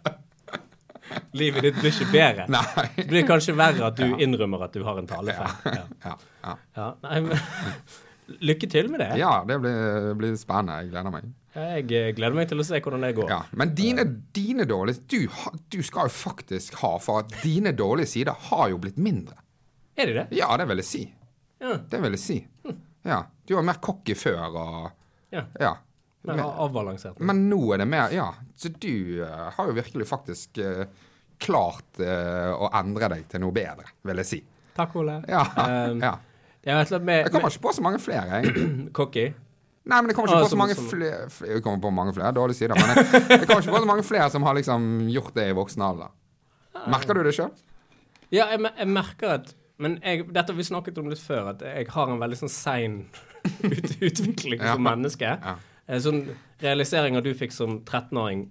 Livet 1.38 1.68
ditt 1.68 1.80
blir 1.80 1.94
ikke 1.94 2.10
bedre. 2.12 2.48
Nei. 2.58 2.88
Det 2.98 3.08
blir 3.12 3.28
kanskje 3.28 3.56
verre 3.58 3.88
at 3.92 4.00
du 4.00 4.18
innrømmer 4.24 4.68
at 4.68 4.76
du 4.76 4.84
har 4.88 5.00
en 5.00 5.10
talefeil. 5.10 5.56
Ja. 5.64 5.86
Ja, 6.04 6.18
ja. 6.44 6.58
Ja, 6.78 6.92
nei, 7.06 7.22
men 7.30 7.40
Lykke 8.44 8.68
til 8.68 8.90
med 8.92 9.00
det. 9.00 9.14
ja 9.22 9.30
det 9.48 9.56
blir, 9.64 10.10
blir 10.20 10.34
spennende. 10.36 10.82
Jeg 10.84 10.92
gleder 10.92 11.14
meg. 11.14 11.30
Jeg 11.58 11.86
eh, 11.96 12.10
gleder 12.18 12.36
meg 12.36 12.50
til 12.50 12.60
å 12.60 12.66
se 12.68 12.82
hvordan 12.84 13.06
det 13.06 13.14
går. 13.18 13.32
Ja. 13.32 13.40
Men 13.58 13.72
dine, 13.78 14.04
dine 14.36 14.66
dårlige 14.68 15.06
du, 15.10 15.32
du 15.74 15.80
skal 15.86 16.10
jo 16.10 16.14
faktisk 16.14 16.76
ha 16.84 16.98
for 17.02 17.24
at 17.24 17.32
dine 17.40 17.72
dårlige 17.78 18.12
sider 18.18 18.36
har 18.50 18.68
jo 18.74 18.82
blitt 18.84 19.00
mindre. 19.00 19.40
Er 19.98 20.12
de 20.12 20.20
det? 20.20 20.28
Ja, 20.38 20.52
det 20.60 20.68
vil 20.70 20.84
jeg 20.84 20.90
si. 20.90 21.04
Ja. 21.64 21.80
Det 21.90 22.04
vil 22.04 22.18
jeg 22.18 22.22
si. 22.22 22.38
Ja. 23.08 23.24
Du 23.48 23.56
var 23.56 23.66
mer 23.66 23.80
cocky 23.82 24.14
før 24.20 24.46
og 24.52 24.78
ja. 25.34 25.44
Ja. 25.60 25.74
Mer 26.28 26.44
avbalansert. 26.44 27.20
Men 27.24 27.46
nå 27.50 27.60
er 27.74 27.84
det 27.84 27.90
mer 27.90 28.14
Ja. 28.16 28.32
Så 28.56 28.70
du 28.74 29.24
uh, 29.24 29.48
har 29.56 29.70
jo 29.70 29.76
virkelig 29.78 30.08
faktisk 30.10 30.58
eh, 30.58 30.88
klart 31.40 32.00
eh, 32.04 32.52
å 32.54 32.70
endre 32.80 33.10
deg 33.14 33.28
til 33.32 33.42
noe 33.44 33.54
bedre, 33.56 33.86
vil 34.08 34.22
jeg 34.24 34.30
si. 34.30 34.40
Takk, 34.78 34.96
Ole. 35.02 35.20
Ja. 35.30 35.44
Um, 35.68 36.02
ja. 36.04 36.16
Det 36.68 36.74
er 36.74 36.80
eller 36.82 36.98
annet 36.98 37.06
med, 37.08 37.20
Jeg 37.24 37.32
kommer 37.32 37.52
ikke 37.54 37.64
på 37.64 37.72
så 37.78 37.84
mange 37.86 38.00
flere, 38.04 38.40
jeg. 38.42 38.64
cocky. 38.98 39.28
Nei, 39.88 40.00
men 40.04 40.10
jeg 40.12 40.18
kommer 40.18 40.34
ikke 40.34 40.40
Ah, 40.42 40.48
på 40.48 40.52
så 40.52 40.58
mange 40.60 40.76
som- 40.76 40.88
flere 40.92 41.52
Jeg 41.54 41.62
kommer 41.64 41.80
på 41.86 41.92
mange 41.96 42.12
flere 42.18 42.32
dårlig 42.36 42.56
side, 42.58 42.76
men 42.76 42.90
jeg, 42.92 43.06
jeg 43.30 43.48
kommer 43.48 43.62
ikke 43.64 43.76
på 43.78 43.84
så 43.86 43.88
mange 43.88 44.04
flere 44.04 44.26
som 44.34 44.44
har 44.44 44.58
liksom 44.58 44.90
gjort 45.14 45.32
det 45.38 45.46
i 45.48 45.56
voksen 45.56 45.86
alder. 45.86 46.10
Merker 46.92 47.16
du 47.16 47.22
det 47.24 47.32
sjøl? 47.38 47.54
Ja, 48.36 48.50
jeg, 48.52 48.60
jeg 48.82 48.88
merker 48.92 49.32
at 49.38 49.54
Men 49.80 49.96
jeg, 50.04 50.26
dette 50.34 50.52
har 50.52 50.58
vi 50.58 50.66
snakket 50.68 50.98
om 51.00 51.08
litt 51.14 51.22
før, 51.24 51.54
at 51.54 51.62
jeg 51.64 51.88
har 51.94 52.12
en 52.12 52.20
veldig 52.20 52.40
sånn 52.42 52.52
sein 52.52 52.98
ut, 53.64 53.92
utvikling 54.04 54.60
Ja. 54.60 54.74
som 54.76 54.84
menneske. 54.84 55.32
Ja. 55.40 55.56
Eh, 55.88 56.00
Sånn 56.04 56.24
realiseringer 56.60 57.24
du 57.24 57.32
fikk 57.38 57.54
som 57.56 57.78
13-åring 57.86 58.48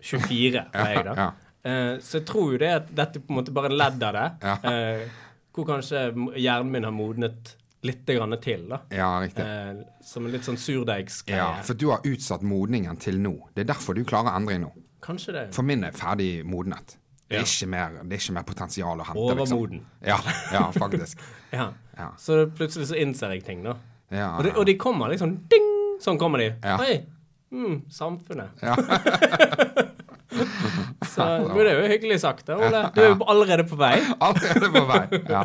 24, 0.00 0.62
var 0.72 0.92
jeg 0.94 1.04
da. 1.10 1.14
Ja. 1.18 1.28
Eh, 1.64 1.98
så 2.02 2.18
jeg 2.18 2.26
tror 2.26 2.52
jo 2.54 2.58
det 2.62 2.70
at 2.74 2.88
dette 2.94 3.20
på 3.22 3.30
en 3.32 3.38
måte 3.40 3.52
bare 3.54 3.70
er 3.70 3.76
ledd 3.78 4.02
av 4.02 4.16
det. 4.16 4.28
Ja. 4.42 4.54
Uh, 4.62 5.18
hvor 5.52 5.66
kanskje 5.68 6.06
hjernen 6.40 6.70
min 6.72 6.84
har 6.88 6.94
modnet 6.96 7.52
litt 7.86 8.06
grann 8.06 8.34
til, 8.42 8.64
da. 8.70 8.78
ja, 8.94 9.10
riktig. 9.22 9.42
Uh, 9.44 9.82
som 10.06 10.26
en 10.26 10.32
litt 10.34 10.46
sånn 10.46 10.58
surdeigsgreie. 10.58 11.38
Ja, 11.38 11.62
for 11.66 11.74
du 11.78 11.88
har 11.90 12.02
utsatt 12.08 12.42
modningen 12.46 12.96
til 13.02 13.18
nå. 13.22 13.34
Det 13.54 13.64
er 13.66 13.70
derfor 13.74 13.94
du 13.98 14.02
klarer 14.08 14.34
endring 14.38 14.62
nå. 14.64 14.72
Kanskje 15.02 15.34
det. 15.34 15.44
For 15.54 15.66
min 15.66 15.82
er 15.84 15.94
ferdig 15.98 16.44
modnet. 16.46 16.96
Det 17.28 17.38
er, 17.38 17.42
Ja. 17.42 17.46
ikke, 17.48 17.66
mer, 17.72 17.94
det 18.04 18.16
er 18.18 18.20
ikke 18.20 18.34
mer 18.36 18.44
potensial 18.46 19.00
å 19.00 19.06
hente. 19.08 19.22
liksom. 19.38 19.56
Overmoden. 19.58 19.86
Ja, 20.04 20.18
ja, 20.52 20.66
faktisk. 20.76 21.22
Ja. 21.52 21.66
Ja. 21.98 22.10
Så 22.16 22.46
plutselig 22.56 22.86
så 22.88 22.96
innser 22.96 23.34
jeg 23.34 23.42
ting, 23.44 23.62
da. 23.66 23.74
Ja, 24.12 24.30
Og 24.38 24.44
de, 24.44 24.52
og 24.56 24.64
de 24.68 24.74
kommer 24.80 25.10
liksom 25.12 25.34
ding! 25.52 25.66
Sånn 26.00 26.16
kommer 26.20 26.40
de. 26.40 26.50
Ja. 26.64 26.78
Oi! 26.80 27.02
Mm, 27.52 27.82
samfunnet. 27.92 28.62
Ja. 28.64 28.76
Så 31.12 31.26
det 31.52 31.66
er 31.68 31.80
jo 31.80 31.88
hyggelig 31.90 32.20
sagt, 32.22 32.46
da, 32.48 32.56
Ole. 32.56 32.82
Du 32.94 33.00
er 33.02 33.10
jo 33.12 33.26
allerede 33.28 33.64
på 33.68 33.76
vei. 33.80 33.94
Allerede 34.26 34.70
på 34.72 34.82
vei. 34.88 35.02
Ja. 35.28 35.42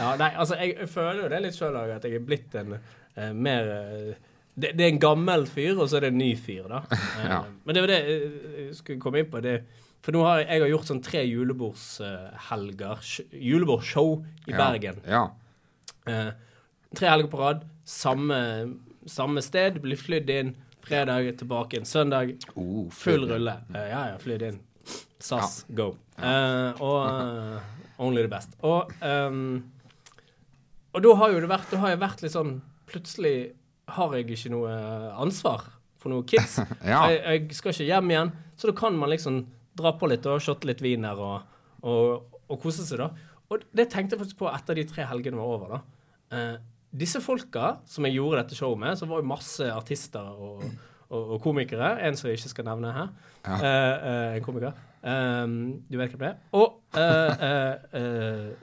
Ja, 0.00 0.12
nei, 0.20 0.30
altså, 0.34 0.56
jeg, 0.60 0.88
føler 0.88 1.24
jo 1.26 1.32
det 1.32 1.42
litt 1.44 1.58
sjøl 1.58 1.76
òg, 1.76 1.92
at 1.98 2.06
jeg 2.08 2.16
er 2.20 2.24
blitt 2.24 2.54
en 2.56 2.76
eh, 2.78 3.32
mer 3.36 3.68
eh, 3.74 4.14
det, 4.56 4.70
det 4.78 4.86
er 4.86 4.92
en 4.94 5.00
gammel 5.02 5.44
fyr, 5.52 5.74
og 5.76 5.90
så 5.90 5.98
er 5.98 6.06
det 6.06 6.12
en 6.14 6.22
ny 6.22 6.30
fyr, 6.40 6.64
da. 6.72 6.82
Eh, 6.96 7.26
Ja. 7.28 7.40
Men 7.66 7.76
det 7.76 7.82
var 7.84 7.92
det 7.92 7.98
eh, 8.08 8.38
jeg 8.68 8.78
skulle 8.78 9.02
komme 9.02 9.20
inn 9.20 9.28
på. 9.32 9.42
Det, 9.44 9.58
for 10.06 10.16
nå 10.16 10.22
har 10.24 10.40
jeg, 10.40 10.48
jeg 10.54 10.62
har 10.64 10.72
gjort 10.72 10.90
sånn 10.92 11.02
tre 11.04 11.24
julebordshelger. 11.26 13.02
Julebordshow 13.50 14.12
i 14.46 14.54
Ja. 14.54 14.56
Bergen. 14.62 15.02
Ja. 15.04 15.24
Eh, 16.08 16.30
tre 16.96 17.10
helger 17.10 17.28
på 17.32 17.40
rad. 17.42 17.66
Samme, 17.84 18.38
samme 19.06 19.42
sted. 19.44 19.80
Blir 19.84 20.00
flydd 20.00 20.30
inn. 20.32 20.54
Fredag 20.86 21.32
tilbake 21.38 21.80
en 21.80 21.84
søndag. 21.84 22.36
Oh, 22.54 22.90
Full 22.90 23.26
rulle. 23.28 23.56
Eh, 23.74 23.88
ja, 23.90 24.02
ja, 24.12 24.18
flydd 24.22 24.42
inn. 24.46 24.58
SAS, 25.18 25.64
go. 25.74 25.96
Uh, 26.20 26.78
og 26.78 27.00
uh, 27.10 27.56
only 27.98 28.22
the 28.22 28.30
best. 28.30 28.54
Og, 28.62 28.92
um, 29.02 29.64
og 30.94 31.02
da 31.02 31.14
har 31.18 31.34
jo 31.34 31.40
det 31.42 31.50
vært, 31.50 31.72
da 31.72 31.80
har 31.82 31.94
jeg 31.94 32.02
vært 32.04 32.22
litt 32.24 32.34
sånn 32.36 32.58
Plutselig 32.86 33.32
har 33.96 34.12
jeg 34.14 34.28
ikke 34.30 34.52
noe 34.52 34.70
ansvar 35.18 35.64
for 35.98 36.12
noen 36.14 36.26
kids. 36.30 36.60
Ja. 36.86 37.00
jeg, 37.10 37.18
jeg 37.24 37.58
skal 37.58 37.74
ikke 37.74 37.88
hjem 37.88 38.12
igjen, 38.12 38.30
så 38.54 38.70
da 38.70 38.76
kan 38.78 38.94
man 38.94 39.10
liksom 39.10 39.40
dra 39.76 39.90
på 39.98 40.06
litt 40.06 40.28
og 40.30 40.38
shotte 40.44 40.70
litt 40.70 40.84
vin 40.84 41.02
her 41.04 41.18
og, 41.18 41.48
og, 41.82 42.30
og 42.46 42.60
kose 42.62 42.86
seg, 42.86 43.02
da. 43.02 43.10
Og 43.50 43.66
det 43.74 43.88
tenkte 43.90 44.14
jeg 44.14 44.22
faktisk 44.22 44.38
på 44.38 44.52
etter 44.52 44.78
de 44.78 44.86
tre 44.86 45.06
helgene 45.10 45.42
var 45.42 45.50
over, 45.56 45.74
da. 45.74 45.80
Eh, 46.36 46.54
disse 46.98 47.20
folka 47.24 47.76
som 47.88 48.06
jeg 48.06 48.16
gjorde 48.18 48.42
dette 48.42 48.58
showet 48.58 48.80
med, 48.82 48.98
så 48.98 49.08
var 49.08 49.22
jo 49.22 49.28
masse 49.30 49.66
artister 49.72 50.26
og, 50.26 50.64
og, 51.08 51.34
og 51.36 51.40
komikere. 51.44 51.96
En 52.06 52.18
som 52.18 52.30
jeg 52.30 52.40
ikke 52.40 52.52
skal 52.54 52.68
nevne 52.70 52.92
her. 52.96 53.10
Ja. 53.46 53.56
Uh, 53.56 54.06
uh, 54.06 54.36
en 54.36 54.44
komiker. 54.44 54.78
Um, 55.06 55.56
du 55.86 55.98
vet 56.00 56.14
hvem 56.14 56.24
det 56.24 56.32
er? 56.32 56.38
Og 56.56 56.80
uh, 56.96 58.56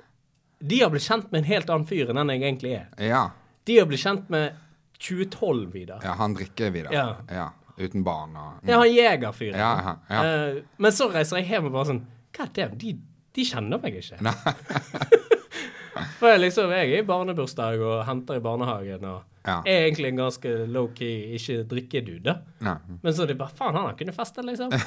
de 0.63 0.79
har 0.79 0.91
blitt 0.91 1.05
kjent 1.05 1.31
med 1.31 1.43
en 1.43 1.49
helt 1.49 1.71
annen 1.71 1.87
fyr 1.87 2.11
enn 2.11 2.19
den 2.21 2.33
jeg 2.35 2.43
egentlig 2.43 2.75
er. 2.79 2.87
Ja. 3.11 3.23
De 3.67 3.79
har 3.79 3.87
blitt 3.89 4.03
kjent 4.03 4.29
med 4.33 4.59
2012, 5.03 5.65
Vidar. 5.73 6.03
ja 6.03 6.15
han 6.19 6.35
drikker 6.37 6.71
videre. 6.71 6.95
Ja. 6.95 7.07
ja. 7.31 7.49
Uten 7.73 8.03
barn 8.05 8.35
og 8.37 8.59
mm. 8.61 8.69
Ja, 8.69 8.77
han 8.77 8.91
jegerfyren. 8.93 9.57
Ja, 9.59 9.71
ja, 9.81 9.93
ja. 10.13 10.61
Men 10.77 10.93
så 10.93 11.07
reiser 11.11 11.41
jeg 11.41 11.49
hjem 11.49 11.71
og 11.71 11.75
bare 11.75 11.89
sånn 11.89 12.03
God 12.33 12.53
damn, 12.55 12.77
de, 12.81 12.93
de 13.33 13.45
kjenner 13.45 13.81
meg 13.81 13.97
ikke. 13.99 14.19
For 16.19 16.37
liksom, 16.41 16.71
jeg 16.73 16.91
er 16.93 17.03
i 17.03 17.05
barnebursdag 17.07 17.79
og 17.83 18.05
henter 18.07 18.39
i 18.39 18.43
barnehagen 18.43 19.05
og 19.05 19.21
Ja. 19.45 19.57
er 19.67 19.89
egentlig 19.89 20.07
en 20.13 20.15
ganske 20.21 20.51
low-key 20.71 21.33
ikke-drikkedude. 21.35 22.37
Men 22.63 23.13
så 23.13 23.23
er 23.23 23.27
det 23.33 23.37
bare 23.37 23.51
faen, 23.51 23.75
han 23.75 23.89
har 23.89 23.97
kunnet 23.99 24.15
feste, 24.15 24.41
liksom. 24.41 24.71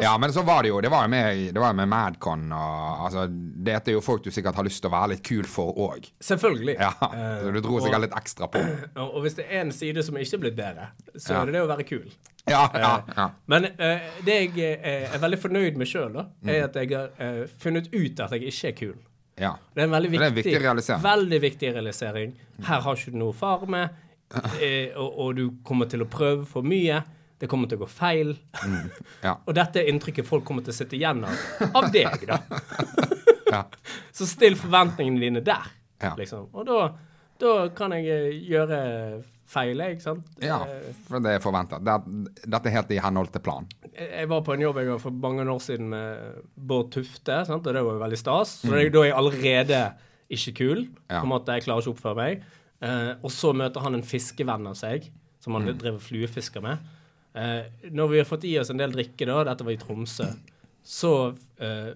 Ja, 0.00 0.18
men 0.18 0.32
så 0.32 0.40
var 0.42 0.62
det 0.62 0.68
jo 0.70 0.78
Det 0.80 0.88
var 0.88 1.02
jo 1.04 1.08
med, 1.12 1.54
det 1.54 1.60
var 1.60 1.74
med 1.76 1.88
Madcon 1.90 2.46
og 2.56 3.02
altså, 3.04 3.26
Dette 3.66 3.90
er 3.90 3.98
jo 3.98 4.00
folk 4.00 4.22
du 4.24 4.30
sikkert 4.32 4.56
har 4.56 4.64
lyst 4.64 4.80
til 4.80 4.88
å 4.88 4.94
være 4.94 5.10
litt 5.12 5.22
kul 5.26 5.44
for 5.44 5.76
òg. 5.76 6.06
Selvfølgelig. 6.24 6.76
Ja. 6.80 6.92
Eh, 7.10 7.42
Så 7.44 7.50
du 7.52 7.58
dro 7.60 7.76
uh, 7.76 7.82
sikkert 7.84 8.06
litt 8.06 8.16
ekstra 8.16 8.48
på. 8.48 8.62
Og, 9.02 9.10
og 9.18 9.20
hvis 9.26 9.36
det 9.36 9.44
er 9.50 9.60
en 9.66 9.72
side 9.76 10.00
som 10.06 10.16
ikke 10.16 10.38
er 10.38 10.42
blitt 10.46 10.56
bedre, 10.56 10.86
så 11.18 11.34
Ja. 11.34 11.42
er 11.42 11.50
det 11.50 11.58
det 11.58 11.62
å 11.66 11.68
være 11.68 11.84
kul. 11.90 12.08
Ja, 12.48 12.62
ja, 12.72 12.94
ja. 13.16 13.26
Men 13.52 13.68
uh, 13.76 14.08
det 14.24 14.38
jeg 14.40 14.80
er, 14.80 15.04
er 15.12 15.20
veldig 15.20 15.38
fornøyd 15.42 15.76
med 15.76 15.86
sjøl, 15.90 16.16
Mm. 16.16 16.48
er 16.48 16.64
at 16.70 16.80
jeg 16.80 16.94
har 16.96 17.12
uh, 17.20 17.44
funnet 17.60 17.92
ut 17.92 18.20
at 18.24 18.32
jeg 18.38 18.48
ikke 18.48 18.68
er 18.72 18.78
kul. 18.80 18.96
Ja. 19.40 19.54
Det 19.74 19.82
er 19.82 19.88
en 19.88 19.94
veldig 19.94 20.10
er 20.12 20.26
en 20.26 20.34
viktig, 20.36 20.50
viktig 20.52 20.62
realisering. 20.64 21.02
Veldig 21.04 21.40
viktig 21.46 21.72
realisering. 21.74 22.34
Her 22.66 22.84
har 22.84 22.98
ikke 22.98 23.14
du 23.14 23.18
noe 23.22 23.36
far 23.36 23.64
med, 23.70 23.96
eh, 24.60 24.92
og, 24.94 25.08
og 25.08 25.32
du 25.38 25.44
kommer 25.66 25.88
til 25.90 26.04
å 26.04 26.08
prøve 26.10 26.44
for 26.48 26.66
mye. 26.66 27.00
Det 27.40 27.48
kommer 27.48 27.70
til 27.70 27.80
å 27.80 27.86
gå 27.86 27.88
feil. 27.88 28.34
Ja. 29.24 29.38
Og 29.48 29.54
dette 29.56 29.80
er 29.80 29.86
inntrykket 29.88 30.26
folk 30.28 30.44
kommer 30.44 30.60
til 30.60 30.74
å 30.74 30.76
sitte 30.76 30.98
igjen 30.98 31.22
av, 31.24 31.38
av 31.72 31.86
deg, 31.94 32.26
da. 32.28 32.42
Ja. 33.50 33.64
Så 34.14 34.28
still 34.30 34.54
forventningene 34.54 35.18
dine 35.24 35.40
der, 35.42 35.64
liksom. 36.20 36.44
Og 36.54 36.68
da, 36.68 36.84
da 37.42 37.54
kan 37.74 37.96
jeg 37.96 38.06
eh, 38.14 38.36
gjøre 38.46 38.76
feil, 39.50 39.80
ikke 39.82 40.04
sant. 40.04 40.26
ja, 40.44 40.60
for 41.08 41.18
det 41.24 41.32
er 41.36 41.42
forventa. 41.42 41.80
Dette 41.82 42.70
er 42.70 42.76
helt 42.76 42.92
i 42.94 43.00
henhold 43.02 43.32
til 43.34 43.42
planen. 43.42 43.66
Jeg 43.98 44.28
var 44.30 44.44
på 44.46 44.54
en 44.54 44.62
jobb 44.62 44.76
jeg 44.78 44.88
var 44.92 45.00
for 45.02 45.10
mange 45.24 45.42
år 45.50 45.58
siden 45.64 45.88
med 45.90 46.44
Bård 46.56 46.92
Tufte, 46.94 47.40
sant? 47.48 47.66
og 47.66 47.74
det 47.74 47.82
var 47.82 47.96
jo 47.98 48.02
veldig 48.04 48.18
stas. 48.20 48.60
Så 48.62 48.70
Mm. 48.70 48.78
det 48.78 48.92
da 48.94 49.00
er 49.02 49.10
jeg 49.10 49.16
allerede 49.18 49.80
ikke 50.30 50.54
kul. 50.60 50.84
På 51.08 51.22
en 51.24 51.28
måte, 51.32 51.52
Jeg 51.58 51.64
klarer 51.66 51.82
ikke 51.82 51.90
å 51.90 51.96
oppføre 51.96 52.16
meg. 52.16 52.42
Eh, 52.80 53.14
og 53.22 53.30
så 53.30 53.52
møter 53.52 53.80
han 53.82 53.94
en 53.94 54.02
fiskevenn 54.06 54.66
av 54.70 54.74
seg, 54.78 55.10
som 55.40 55.52
Mm. 55.54 55.66
drev 55.66 55.78
driver 55.78 55.98
fluefisker 55.98 56.62
med. 56.62 56.78
Eh, 57.34 57.64
når 57.90 58.08
vi 58.10 58.16
har 58.18 58.24
fått 58.24 58.44
i 58.44 58.58
oss 58.58 58.70
en 58.70 58.76
del 58.78 58.92
drikke, 58.92 59.26
da, 59.26 59.44
dette 59.44 59.64
var 59.64 59.72
i 59.72 59.76
Tromsø, 59.76 60.24
så 60.84 61.36
eh, 61.60 61.92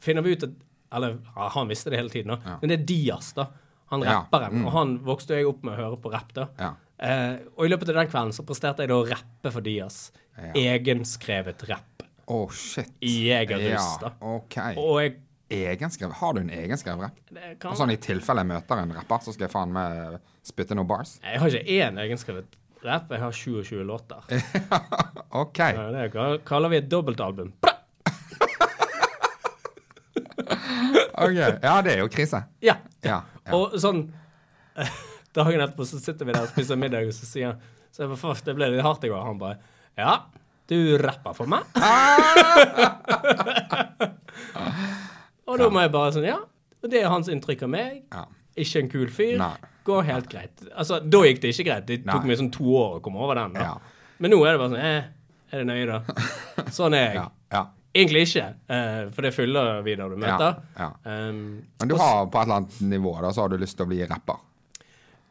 finner 0.00 0.22
vi 0.22 0.32
ut 0.36 0.42
at 0.42 0.50
Eller 0.92 1.16
ja, 1.36 1.48
han 1.48 1.66
visste 1.68 1.90
det 1.90 1.98
hele 1.98 2.08
tiden, 2.10 2.28
da. 2.28 2.36
Ja. 2.46 2.58
men 2.62 2.68
det 2.70 2.80
er 2.80 2.84
Dias, 2.86 3.32
da. 3.32 3.46
Han 3.90 4.02
Ja. 4.02 4.24
Mm. 4.30 4.66
Og 4.66 4.72
han 4.72 4.98
vokste 5.00 5.34
jeg 5.34 5.46
opp 5.46 5.62
med 5.64 5.74
å 5.74 5.76
høre 5.82 5.96
på 6.00 6.12
rapp, 6.12 6.32
da. 6.32 6.46
Ja. 6.58 6.74
Eh, 6.96 7.36
og 7.56 7.66
i 7.66 7.68
løpet 7.68 7.92
av 7.92 8.00
den 8.00 8.08
kvelden 8.10 8.32
så 8.36 8.44
presterte 8.46 8.84
jeg 8.84 8.92
da 8.92 8.96
å 9.00 9.06
rappe 9.08 9.52
for 9.52 9.64
Dias. 9.64 10.08
Ja. 10.36 10.52
Egenskrevet 10.76 11.64
rapp. 11.68 12.04
Oh, 12.26 12.50
shit. 12.50 12.90
I 13.04 13.28
Jegerrus, 13.28 14.00
da. 14.02 14.12
Ja, 14.18 14.34
OK. 14.36 14.58
Og 14.82 15.00
jeg 15.04 15.16
Egenskrevet. 15.46 16.16
Har 16.18 16.32
du 16.34 16.40
en 16.40 16.50
egenskrevet 16.50 17.04
rapp? 17.04 17.18
kan, 17.62 17.76
sånn 17.78 17.92
i 17.94 17.96
tilfelle 18.02 18.42
jeg 18.42 18.48
møter 18.50 18.80
en 18.82 18.94
rapper, 18.96 19.20
så 19.22 19.30
skal 19.30 19.46
jeg 19.46 19.52
faen 19.52 19.70
meg 19.76 20.16
spytte 20.42 20.74
noen 20.74 20.88
bars? 20.90 21.12
Jeg 21.22 21.38
har 21.38 21.54
ikke 21.54 21.76
én 21.76 22.00
egenskrevet 22.02 22.56
rapp, 22.82 23.12
jeg 23.14 23.22
har 23.22 23.36
27 23.38 23.84
låter. 23.86 24.26
OK. 25.42 25.60
Så 25.78 25.86
Det 25.94 26.08
kaller 26.50 26.74
vi 26.74 26.80
et 26.82 26.90
dobbeltalbum. 26.90 27.54
Ok. 31.16 31.32
Ja, 31.32 31.78
det 31.80 31.94
er 31.94 32.02
jo 32.02 32.10
krise. 32.12 32.42
Ja. 32.60 32.74
Ja. 33.00 33.22
ja. 33.46 33.54
Og 33.56 33.78
sånn 33.80 34.02
Dagen 35.36 35.60
etterpå 35.60 35.84
så 35.88 35.98
sitter 36.00 36.24
vi 36.28 36.32
der 36.36 36.46
og 36.46 36.52
spiser 36.54 36.76
middag, 36.80 37.08
og 37.10 37.14
så 37.16 37.24
sier 37.28 37.46
han 37.52 37.58
så 37.92 37.98
jeg 38.04 38.10
bare, 38.12 38.34
Det 38.44 38.54
ble 38.58 38.66
litt 38.74 38.84
hardt 38.84 39.04
i 39.04 39.08
går. 39.12 39.22
Han 39.24 39.38
bare 39.40 39.56
Ja, 39.96 40.14
du 40.68 40.78
rapper 41.00 41.32
for 41.36 41.46
meg? 41.48 41.62
og 45.46 45.58
da 45.60 45.68
må 45.70 45.80
jeg 45.84 45.92
bare 45.94 46.12
sånn 46.16 46.26
Ja. 46.28 46.38
Og 46.84 46.90
det 46.92 46.98
er 47.02 47.08
hans 47.10 47.28
inntrykk 47.32 47.62
av 47.66 47.70
meg. 47.72 47.92
Ikke 48.56 48.78
en 48.84 48.90
kul 48.92 49.08
fyr. 49.10 49.40
Går 49.86 50.02
helt 50.08 50.28
greit. 50.30 50.54
Altså, 50.74 50.94
da 51.00 51.18
gikk 51.26 51.40
det 51.42 51.48
ikke 51.54 51.66
greit. 51.70 51.86
Det 51.88 51.96
tok 52.06 52.24
meg 52.28 52.38
sånn 52.40 52.52
to 52.54 52.66
år 52.78 52.90
å 52.98 53.00
komme 53.04 53.18
over 53.22 53.34
den. 53.40 53.50
da. 53.56 53.60
Men 54.22 54.28
nå 54.32 54.38
er 54.44 54.50
det 54.54 54.60
bare 54.62 54.72
sånn 54.72 54.80
eh, 54.80 55.02
Er 55.52 55.56
det 55.62 55.66
nøye, 55.68 55.86
da? 55.86 55.98
Sånn 56.76 56.94
er 56.96 57.02
jeg. 57.04 57.14
Ja. 57.20 57.26
ja. 57.54 57.62
Egentlig 57.96 58.22
ikke, 58.26 58.46
eh, 58.72 59.02
for 59.14 59.20
det 59.24 59.32
fyller 59.36 59.66
vi 59.86 59.92
når 59.96 60.08
du 60.14 60.16
møter. 60.20 60.52
ja. 60.76 60.88
Um, 61.04 61.36
Men 61.80 61.88
du 61.92 61.96
har 62.00 62.26
på 62.26 62.38
et 62.40 62.44
eller 62.48 62.56
annet 62.60 62.74
nivå 62.90 63.12
da, 63.22 63.28
så 63.32 63.40
har 63.44 63.50
du 63.52 63.56
lyst 63.62 63.76
til 63.78 63.86
å 63.86 63.90
bli 63.92 64.00
rapper? 64.08 64.38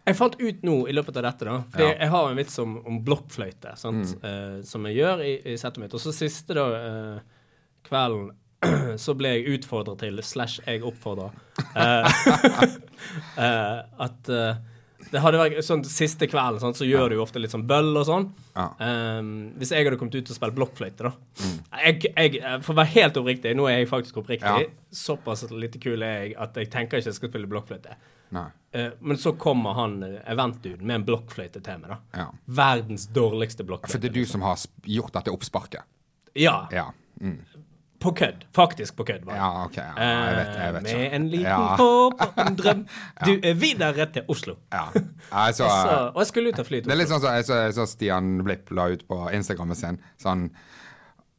Jeg 0.05 0.17
fant 0.19 0.35
ut 0.37 0.63
nå 0.67 0.75
i 0.89 0.93
løpet 0.93 1.17
av 1.17 1.23
dette, 1.25 1.45
da 1.47 1.55
Fordi 1.71 1.85
Ja. 1.85 1.93
Mm. 1.95 1.99
jeg 2.03 2.09
har 2.13 2.29
en 2.29 2.37
vits 2.37 2.59
om, 2.61 2.75
om 2.85 2.99
blokkfløyte, 3.05 3.75
sant? 3.81 4.15
Eh, 4.23 4.57
som 4.67 4.85
jeg 4.85 4.99
gjør 4.99 5.23
i, 5.25 5.33
i 5.53 5.57
settet 5.57 5.81
mitt. 5.81 5.95
Og 5.97 6.01
så 6.03 6.13
siste 6.13 6.53
da 6.57 6.65
uh, 6.73 7.19
kvelden 7.87 8.31
så 9.05 9.13
ble 9.17 9.33
jeg 9.35 9.57
utfordret 9.59 9.99
til, 10.01 10.21
slash 10.25 10.61
jeg 10.65 10.83
oppfordra, 10.85 11.27
at 14.05 14.29
eh, 14.31 14.55
det 15.15 15.21
hadde 15.23 15.39
vært 15.39 15.63
sånn 15.65 15.81
siste 15.87 16.27
kvelden, 16.27 16.59
sånn, 16.61 16.75
så 16.77 16.85
gjør 16.87 17.09
du 17.09 17.15
jo 17.17 17.23
ofte 17.23 17.39
litt 17.41 17.53
sånn 17.53 17.63
bøll 17.69 17.93
og 18.01 18.03
sånn. 18.09 18.25
Ja. 18.55 18.65
Um, 18.83 19.29
hvis 19.59 19.71
jeg 19.71 19.87
hadde 19.87 19.97
kommet 20.01 20.17
ut 20.19 20.31
og 20.33 20.37
spilt 20.37 20.57
blokkfløyte, 20.57 21.07
da 21.07 21.13
Mm. 21.39 21.55
jeg, 21.85 22.03
jeg, 22.15 22.41
For 22.65 22.73
å 22.73 22.77
være 22.81 22.93
helt 22.95 23.17
oppriktig, 23.21 23.55
nå 23.55 23.65
er 23.71 23.79
jeg 23.79 23.89
faktisk 23.89 24.19
oppriktig, 24.21 24.43
Ja. 24.67 24.67
såpass 24.91 25.45
lite 25.51 25.79
kul 25.79 26.03
er 26.03 26.21
jeg 26.25 26.35
at 26.37 26.55
jeg 26.59 26.69
tenker 26.69 26.97
ikke 26.99 27.05
jeg 27.11 27.17
skal 27.21 27.29
spille 27.31 27.47
blokkfløyte. 27.47 27.95
Eh, 28.75 28.91
men 28.99 29.15
så 29.17 29.31
kommer 29.39 29.73
han 29.77 30.03
uh, 30.03 30.19
eventduden 30.27 30.81
med 30.83 30.95
en 30.95 31.05
blokkfløyte 31.07 31.61
til 31.63 31.77
meg, 31.79 31.89
da. 31.93 31.97
Ja. 32.13 32.25
Verdens 32.47 33.07
dårligste 33.07 33.63
blokkfløyte. 33.63 33.91
For 33.91 33.97
det 34.03 34.09
er 34.11 34.13
du 34.19 34.25
som 34.25 34.41
har 34.41 34.57
gjort 34.83 35.13
dette 35.15 35.31
oppsparket? 35.31 35.83
Ja. 36.35 36.67
Ja. 36.71 36.89
Mm. 37.21 37.37
På 38.05 38.11
kødd. 38.15 38.43
Faktisk 38.55 38.95
på 38.99 39.03
kødd. 39.07 39.25
Ja, 39.33 39.47
OK. 39.65 39.77
Ja, 39.77 39.85
jeg 39.97 40.35
vet, 40.37 40.55
jeg 40.61 40.73
vet 40.75 40.85
Eh, 40.85 40.91
ikke. 40.91 40.99
Med 41.01 41.15
en 41.19 41.27
liten 41.31 41.47
Ja. 41.49 41.75
håp 41.79 42.21
og 42.21 42.41
en 42.47 42.55
drøm. 42.59 42.85
Du 43.25 43.31
er 43.43 43.53
videre 43.57 44.05
til 44.13 44.23
Oslo. 44.29 44.55
Ja. 44.73 44.85
Jeg 44.95 45.55
Så, 45.55 45.65
og 46.13 46.21
jeg 46.21 46.27
skulle 46.27 46.49
ut 46.53 46.59
og 46.59 46.65
fly 46.69 46.79
til 46.81 46.89
det 46.89 46.93
er 46.93 47.01
litt 47.01 47.09
sånn 47.09 47.21
som 47.23 47.43
så, 47.43 47.53
jeg 47.65 47.73
så 47.73 47.85
Stian 47.89 48.43
Blipp 48.45 48.69
la 48.71 48.87
ut 48.93 49.07
på 49.09 49.19
Instagrammen 49.33 49.75
sin. 49.75 49.97
Sånn 50.21 50.49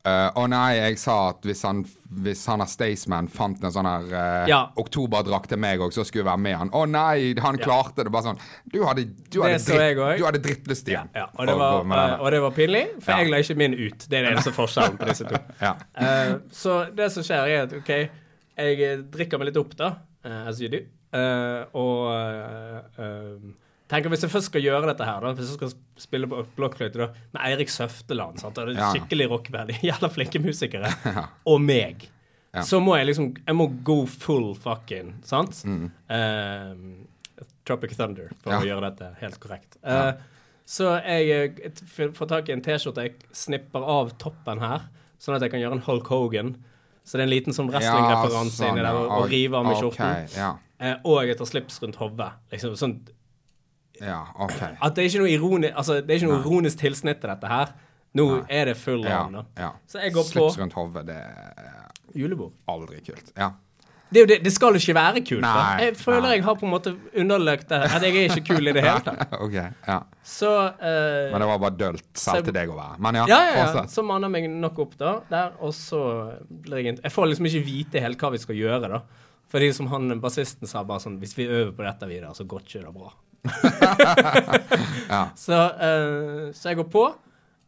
eh, 0.06 0.38
Å 0.38 0.44
nei, 0.50 0.76
jeg 0.78 0.98
sa 1.02 1.14
at 1.32 1.46
hvis 1.46 1.62
han, 1.66 1.80
hvis 2.24 2.44
han 2.50 2.62
er 2.64 2.70
Staysman 2.70 3.28
fant 3.32 3.64
en 3.66 3.72
sånn 3.74 3.88
her 3.88 4.06
uh, 4.12 4.44
Ja. 4.50 4.60
oktoberdrakt 4.78 5.50
til 5.50 5.60
meg 5.62 5.82
òg, 5.82 5.92
så 5.94 6.04
skulle 6.06 6.22
jeg 6.22 6.28
være 6.30 6.42
med 6.44 6.56
han. 6.60 6.70
Å 6.70 6.84
nei, 6.90 7.34
han 7.42 7.58
klarte 7.60 8.06
det. 8.06 8.12
Bare 8.14 8.30
sånn 8.30 8.40
Du 8.72 8.78
hadde, 8.86 9.06
du 9.32 9.40
hadde, 9.42 9.58
dritt, 9.66 10.00
du 10.20 10.24
hadde 10.28 10.42
drittlyst, 10.44 10.88
Ja, 10.94 11.02
ja, 11.16 11.26
og, 11.34 11.42
det 11.50 11.58
var, 11.58 11.80
og, 11.82 11.92
eh, 11.98 12.14
og 12.20 12.30
det 12.36 12.42
var 12.46 12.56
pinlig, 12.56 12.84
for 13.02 13.20
jeg 13.20 13.34
la 13.34 13.42
ikke 13.44 13.58
min 13.64 13.76
ut. 13.76 14.06
Det 14.06 14.20
er 14.20 14.28
den 14.28 14.32
eneste 14.36 14.54
forskjellen 14.56 14.96
på 15.00 15.10
disse 15.10 15.28
to. 15.28 15.42
Ja. 15.60 15.74
Eh, 15.98 16.32
så 16.54 16.78
det 16.96 17.10
som 17.14 17.26
skjer, 17.26 17.50
er 17.50 17.66
at 17.66 17.76
OK, 17.82 17.92
jeg 18.56 18.96
drikker 19.12 19.42
meg 19.42 19.50
litt 19.50 19.60
opp, 19.60 19.76
da, 19.76 19.92
as 20.46 20.62
you 20.62 20.70
do, 20.72 20.82
og 21.76 23.54
eh, 23.90 23.96
eh, 23.98 24.08
hvis 24.10 24.22
jeg 24.26 24.30
først 24.30 24.46
skal 24.50 24.62
gjøre 24.62 24.86
dette 24.90 25.04
her, 25.04 25.20
da, 25.20 25.32
hvis 25.32 25.50
jeg 25.52 25.58
skal 25.58 25.72
spille 26.02 26.26
på 26.30 26.44
blokkfløyte 26.56 26.98
da, 26.98 27.08
med 27.34 27.42
Eirik 27.46 27.68
Søfteland, 27.70 28.38
sant, 28.40 28.54
det 28.54 28.76
er 28.76 28.80
Ja. 28.80 28.92
skikkelig 28.92 29.28
rockeband, 29.30 29.70
jævla 29.90 30.08
flinke 30.10 30.40
musikere, 30.42 30.90
Ja. 31.04 31.26
og 31.46 31.60
meg, 31.60 32.08
Ja. 32.54 32.62
så 32.62 32.80
må 32.80 32.96
jeg 32.96 33.06
liksom 33.10 33.36
Jeg 33.46 33.54
må 33.54 33.66
go 33.84 34.06
full 34.06 34.54
fucking, 34.54 35.14
sant? 35.24 35.62
Mm. 35.64 35.90
Eh, 36.08 37.44
Tropic 37.66 37.96
Thunder, 37.96 38.30
for 38.42 38.52
Ja. 38.52 38.60
å 38.60 38.64
gjøre 38.64 38.90
dette 38.90 39.14
helt 39.20 39.38
korrekt. 39.40 39.76
Eh, 39.84 40.12
Så 40.68 41.00
jeg 41.04 41.28
jeg 41.62 42.10
får 42.12 42.26
tak 42.28 42.48
i 42.48 42.52
en 42.52 42.60
T-skjorte 42.60 43.02
jeg 43.02 43.14
snipper 43.32 43.84
av 43.86 44.10
toppen 44.18 44.58
her, 44.58 44.80
sånn 45.20 45.36
at 45.36 45.42
jeg 45.42 45.50
kan 45.52 45.60
gjøre 45.60 45.72
en 45.74 45.82
Hulk 45.86 46.06
Hogan. 46.08 46.56
Så 47.04 47.12
det 47.12 47.20
er 47.20 47.22
en 47.28 47.30
liten 47.30 47.52
sånn 47.54 47.68
wrestling-referanse 47.70 48.50
sånn, 48.58 48.72
inni 48.72 48.82
der, 48.82 48.92
og, 48.98 49.06
og 49.14 49.28
rive 49.30 49.54
av 49.54 49.64
meg 49.64 49.76
skjorten. 49.76 50.24
Ok, 50.24 50.34
ja. 50.36 50.48
Eh, 50.80 50.96
og 51.04 51.24
jeg 51.24 51.36
tar 51.38 51.46
slips 51.46 51.78
rundt 51.82 51.94
hodet. 52.00 52.32
Liksom, 52.50 52.74
sånn, 52.74 52.96
ja, 54.00 54.22
OK. 54.38 54.56
at 54.80 54.94
det 54.96 55.04
er 55.04 55.08
ikke 55.10 55.22
noe, 55.24 55.32
ironi, 55.34 55.70
altså, 55.72 56.00
det 56.00 56.10
er 56.10 56.20
ikke 56.22 56.30
noe 56.32 56.40
ironisk 56.44 56.78
tilsnitt 56.78 57.20
til 57.20 57.30
dette 57.32 57.46
her. 57.52 57.74
Nå 58.16 58.24
Nei. 58.32 58.42
er 58.48 58.64
det 58.70 58.76
full 58.80 59.02
Ja, 59.04 59.24
on, 59.26 59.42
ja. 59.58 59.72
Så 59.86 60.00
jeg 60.00 60.12
går 60.14 60.22
på 60.24 60.30
Slips 60.48 60.58
rundt 60.62 60.72
hodet, 60.78 61.06
det 61.06 61.16
er 61.16 61.88
julebord. 62.16 62.52
aldri 62.68 63.00
kult. 63.04 63.32
Ja. 63.36 63.50
Det, 64.08 64.22
det, 64.30 64.36
det 64.44 64.52
skal 64.54 64.72
jo 64.72 64.78
ikke 64.78 64.94
være 64.94 65.20
kult. 65.26 65.42
da. 65.42 65.50
Nei, 65.52 65.82
Jeg 65.88 65.96
føler 65.98 66.22
nei. 66.22 66.30
jeg 66.36 66.44
har 66.46 66.54
på 66.54 66.64
en 66.64 66.70
måte 66.72 66.92
underløkt 67.18 67.66
det, 67.68 67.80
at 67.90 68.02
jeg 68.06 68.14
er 68.16 68.30
ikke 68.30 68.54
kul 68.54 68.68
i 68.70 68.72
det 68.72 68.84
hele 68.86 69.00
tatt. 69.02 69.32
okay, 69.44 69.66
ja. 69.88 69.96
Så 70.22 70.46
uh, 70.48 71.32
Men 71.32 71.42
det 71.42 71.48
var 71.50 71.58
bare 71.64 71.76
dølt 71.76 72.06
selv 72.14 72.38
jeg- 72.38 72.44
til 72.46 72.54
deg 72.54 72.70
å 72.70 72.76
være. 72.78 73.00
Men 73.02 73.18
ja, 73.18 73.24
Ja, 73.28 73.40
ja, 73.50 73.66
ja. 73.74 73.82
Så 73.90 74.04
manner 74.06 74.30
meg 74.32 74.46
nok 74.48 74.78
opp 74.86 74.94
da, 74.96 75.16
der, 75.28 75.52
og 75.60 75.74
så 75.74 76.00
blir 76.48 76.84
jeg 76.86 77.00
Jeg 77.02 77.12
får 77.12 77.26
liksom 77.32 77.50
ikke 77.50 77.64
vite 77.66 78.00
helt 78.06 78.22
hva 78.22 78.30
vi 78.36 78.38
skal 78.38 78.54
gjøre, 78.62 78.88
da. 78.94 79.02
Fordi 79.50 79.72
som 79.74 79.86
han 79.90 80.20
bassisten 80.22 80.66
sa, 80.70 80.82
bare 80.86 81.02
sånn 81.02 81.18
Hvis 81.20 81.36
vi 81.36 81.44
øver 81.50 81.74
på 81.76 81.84
dette 81.84 82.06
videre, 82.08 82.32
så 82.34 82.46
går 82.46 82.62
ikke 82.64 82.86
det 82.86 82.94
bra. 82.94 83.10
Ja. 85.06 85.20
Så, 85.38 85.54
uh, 85.54 86.52
så 86.54 86.70
jeg 86.72 86.80
går 86.80 86.88
på, 86.90 87.04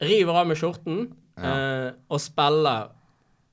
river 0.02 0.38
av 0.40 0.46
meg 0.46 0.58
skjorten 0.58 1.04
eh, 1.38 1.88
og 2.10 2.20
spiller 2.22 2.88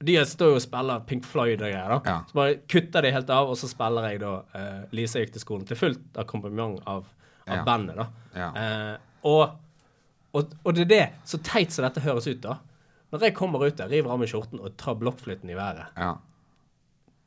De 0.05 0.15
står 0.25 0.51
jo 0.51 0.57
og 0.59 0.61
spiller 0.63 1.03
Pink 1.09 1.25
Floyd 1.25 1.61
og 1.61 1.69
greier, 1.71 1.89
da. 1.89 1.99
Ja. 2.05 2.15
Så 2.29 2.37
bare 2.37 2.55
kutter 2.69 3.05
de 3.05 3.11
helt 3.15 3.29
av, 3.33 3.49
og 3.49 3.57
så 3.57 3.69
spiller 3.69 4.09
jeg 4.11 4.19
da 4.21 4.33
uh, 4.53 4.81
Lise 4.93 5.21
gikk 5.23 5.33
til 5.37 5.41
skolen 5.43 5.65
til 5.69 5.79
fullt 5.79 6.19
akkompagnement 6.21 6.81
av, 6.89 7.07
av 7.47 7.63
bandet, 7.65 7.97
da. 8.01 8.49
Eh, 8.61 8.93
og, 9.25 9.55
og, 10.35 10.53
og 10.61 10.75
det 10.77 10.85
er 10.85 10.91
det, 10.91 11.03
så 11.29 11.39
teit 11.45 11.73
som 11.73 11.85
dette 11.87 12.03
høres 12.05 12.27
ut, 12.29 12.41
da. 12.43 12.57
Når 13.13 13.29
jeg 13.29 13.37
kommer 13.37 13.63
ut 13.65 13.77
der, 13.79 13.89
river 13.89 14.13
av 14.13 14.21
meg 14.21 14.29
skjorten 14.29 14.61
og 14.61 14.73
tar 14.81 14.97
blokkflytten 15.01 15.49
i 15.53 15.57
været, 15.57 15.93
Ja. 15.97 16.11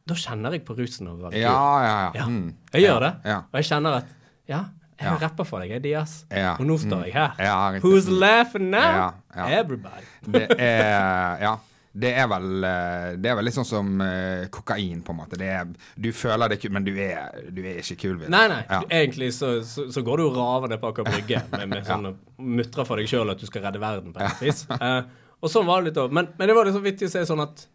da 0.08 0.14
kjenner 0.18 0.54
jeg 0.54 0.66
på 0.68 0.76
rusen 0.78 1.08
over 1.10 1.34
Ja, 1.34 1.54
ja, 1.86 1.96
ja. 2.18 2.26
Mm. 2.28 2.52
Jeg 2.74 2.82
gjør 2.86 3.00
det. 3.06 3.12
Og 3.48 3.58
jeg 3.62 3.70
kjenner 3.72 4.02
at 4.02 4.14
Ja, 4.48 4.62
jeg 4.98 5.06
Ja. 5.06 5.16
rappa 5.26 5.44
for 5.46 5.62
deg, 5.62 5.76
jeg, 5.76 5.84
Dias. 5.86 6.18
Ja. 6.30 6.56
Og 6.58 6.66
nå 6.66 6.76
står 6.82 7.06
jeg 7.08 7.14
her. 7.14 7.38
Ja. 7.38 7.56
Who's 7.84 8.10
laughing 8.10 8.70
now? 8.72 8.78
Ja, 8.98 9.08
ja. 9.36 9.48
Everybody. 9.60 10.06
Det 10.34 10.46
er 10.58 11.42
Ja. 11.44 11.56
Det 11.98 12.10
er 12.14 12.26
vel 12.30 12.64
eh, 12.68 13.16
Det 13.18 13.30
er 13.30 13.36
vel 13.38 13.46
litt 13.48 13.56
sånn 13.56 13.66
som 13.66 13.88
eh, 14.04 14.44
kokain, 14.54 15.00
på 15.02 15.14
en 15.14 15.18
måte. 15.18 15.38
Det 15.40 15.48
er, 15.50 15.70
du 15.96 16.10
føler 16.14 16.52
det 16.52 16.60
kult, 16.62 16.74
men 16.76 16.84
du 16.86 16.92
er, 16.94 17.32
du 17.50 17.62
er 17.64 17.80
ikke 17.80 17.96
kul. 18.04 18.18
Vet 18.20 18.28
du. 18.28 18.34
Nei, 18.34 18.44
nei. 18.52 18.60
Ja. 18.68 18.82
Egentlig 19.00 19.32
så, 19.34 19.54
så, 19.66 19.88
så 19.90 20.02
går 20.06 20.22
du 20.22 20.38
ned 20.68 20.78
på 20.82 20.92
Aker 20.92 21.08
Brygge 21.08 21.42
med, 21.54 21.64
med 21.72 21.86
sånn 21.88 22.12
mutrer 22.38 22.86
for 22.86 23.00
deg 23.00 23.10
sjøl 23.10 23.32
at 23.32 23.40
du 23.40 23.48
skal 23.48 23.64
redde 23.66 23.82
verden 23.82 24.14
på 24.14 24.22
et 24.22 24.44
vis. 24.44 24.62
Uh, 24.70 25.00
og 25.40 25.50
sånn 25.50 25.66
var 25.66 25.82
det 25.82 25.90
litt 25.90 26.00
òg. 26.04 26.14
Men, 26.14 26.30
men 26.38 26.50
det 26.50 26.56
var 26.58 26.68
liksom 26.68 26.84
vittig 26.86 27.08
å 27.08 27.14
se 27.16 27.24
sånn 27.26 27.42
at 27.42 27.66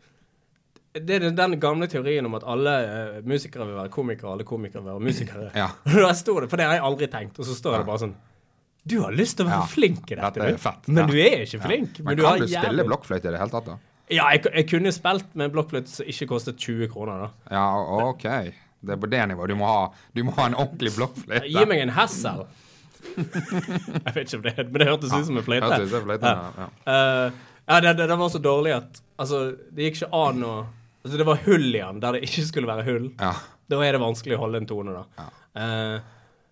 det 0.93 1.15
er 1.17 1.31
den 1.33 1.55
gamle 1.59 1.87
teorien 1.89 2.25
om 2.29 2.35
at 2.37 2.43
alle 2.45 2.73
eh, 2.85 3.21
musikere 3.25 3.65
vil 3.65 3.75
være 3.79 3.89
komikere, 3.89 4.31
alle 4.35 4.45
komikere 4.45 4.83
vil 4.83 4.91
være 4.93 5.05
musikere. 5.07 5.47
Ja. 5.57 5.69
Og 5.89 6.43
det, 6.43 6.49
For 6.51 6.57
det 6.61 6.67
har 6.69 6.75
jeg 6.77 6.83
aldri 6.89 7.07
tenkt. 7.09 7.39
Og 7.41 7.47
så 7.49 7.55
står 7.57 7.79
det 7.79 7.87
bare 7.87 8.01
sånn 8.03 8.13
Du 8.85 8.99
har 9.01 9.15
lyst 9.15 9.37
til 9.39 9.47
å 9.47 9.49
være 9.49 9.61
Ja. 9.63 9.69
flink 9.71 10.11
i 10.11 10.15
dette, 10.19 10.39
Dette 10.43 10.57
fett. 10.61 10.87
men 10.87 11.01
Ja. 11.03 11.07
du 11.09 11.15
er 11.17 11.45
ikke 11.47 11.61
flink. 11.63 11.99
Men, 12.03 12.17
du 12.17 12.23
kan 12.23 12.39
du 12.39 12.45
spille 12.47 12.67
jævlig- 12.67 12.85
blokkfløyte 12.91 13.25
i 13.25 13.31
det 13.31 13.39
hele 13.39 13.49
tatt, 13.55 13.65
da? 13.71 13.77
Ja, 14.11 14.25
jeg, 14.35 14.43
jeg 14.53 14.67
kunne 14.69 14.91
spilt 14.91 15.29
med 15.33 15.45
en 15.47 15.53
blokkfløyte 15.55 15.87
som 15.87 16.05
ikke 16.11 16.27
kostet 16.27 16.57
20 16.59 16.89
kroner, 16.91 17.23
da. 17.23 17.29
Ja, 17.55 17.63
OK. 18.09 18.23
Det 18.83 18.91
er 18.91 18.99
på 18.99 19.09
det 19.09 19.21
nivået. 19.31 19.47
Du 19.49 19.55
må 19.55 19.65
ha, 19.65 19.87
du 20.13 20.21
må 20.27 20.33
ha 20.35 20.45
en 20.51 20.57
ordentlig 20.59 20.91
blokkfløyte. 20.97 21.47
Gi 21.47 21.63
meg 21.65 21.79
en 21.85 21.93
Hassel. 21.95 22.43
jeg 23.17 24.13
vet 24.15 24.21
ikke 24.27 24.37
om 24.37 24.43
det 24.45 24.53
Men 24.71 24.79
det 24.79 24.87
hørtes 24.87 25.11
ut 25.13 25.25
som 25.27 25.37
en 25.39 25.43
fløyte. 25.47 25.65
Hørtes 25.71 25.87
ut 25.89 25.95
som 25.97 26.05
fløyte, 26.07 26.33
ja. 26.35 26.67
Ja. 26.85 27.31
Ja, 27.63 27.79
det, 27.79 27.93
det, 27.97 28.07
det 28.11 28.17
var 28.19 28.29
så 28.31 28.41
dårlig 28.43 28.73
at 28.75 28.99
Altså, 29.23 29.39
det 29.71 29.85
gikk 29.87 30.01
ikke 30.01 30.09
an 30.17 30.41
å 30.43 30.53
Altså, 31.03 31.17
det 31.19 31.25
var 31.27 31.39
hull 31.45 31.69
i 31.75 31.79
den 31.83 31.99
der 31.99 32.15
det 32.17 32.23
ikke 32.29 32.45
skulle 32.47 32.67
være 32.69 32.83
hull. 32.87 33.09
ja. 33.19 33.33
Da 33.71 33.77
er 33.79 33.95
det 33.95 34.01
vanskelig 34.03 34.35
å 34.35 34.41
holde 34.43 34.59
en 34.59 34.65
tone, 34.67 34.91
da. 34.93 35.23
Eh, 35.55 35.99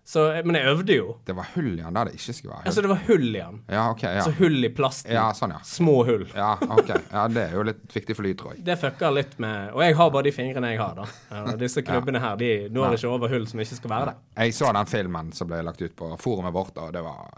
så 0.04 0.22
Men 0.44 0.56
jeg 0.56 0.66
øvde 0.72 0.94
jo. 0.96 1.12
Det 1.28 1.34
var 1.36 1.46
hull 1.54 1.68
i 1.78 1.82
den 1.82 1.94
der 1.94 2.08
det 2.08 2.14
ikke 2.16 2.32
skulle 2.34 2.50
være. 2.54 2.62
hull? 2.62 2.66
Altså, 2.72 2.82
det 2.82 2.90
var 2.90 3.02
hull 3.06 3.26
i 3.28 3.38
den. 3.38 3.58
Ja, 3.70 3.82
OK. 3.92 4.02
Ja. 4.02 4.12
Altså 4.16 4.32
hull 4.40 4.64
i 4.64 4.70
plasten. 4.74 5.12
ja, 5.14 5.26
sånn, 5.36 5.52
ja. 5.54 5.60
Små 5.68 5.94
hull. 6.08 6.24
Ja, 6.34 6.56
ok. 6.60 6.90
Ja, 7.12 7.26
det 7.30 7.44
er 7.44 7.54
jo 7.54 7.62
litt 7.68 7.84
viktig 7.94 8.16
for 8.18 8.26
lyd, 8.26 8.38
tror 8.40 8.56
jeg. 8.56 8.64
Det 8.66 8.78
fucker 8.80 9.14
litt 9.14 9.36
med 9.44 9.76
Og 9.76 9.84
jeg 9.84 9.94
har 10.00 10.10
bare 10.16 10.26
de 10.26 10.32
fingrene 10.34 10.72
jeg 10.72 10.80
har, 10.82 10.96
da. 10.98 11.06
Eh, 11.30 11.52
Og 11.52 11.60
disse 11.62 11.84
klubbene 11.86 12.18
her, 12.24 12.36
de 12.40 12.50
når 12.74 12.96
ikke 12.98 13.12
over 13.12 13.28
hull 13.36 13.46
som 13.46 13.60
ikke 13.62 13.78
skal 13.78 13.90
være 13.94 14.10
der. 14.10 14.18
Jeg 14.42 14.56
så 14.58 14.72
den 14.74 14.90
filmen 14.96 15.32
som 15.36 15.52
ble 15.52 15.62
lagt 15.68 15.82
ut 15.84 15.94
på 16.00 16.10
forumet 16.18 16.52
vårt, 16.56 16.76
og 16.82 16.90
det 16.96 17.04
var, 17.06 17.30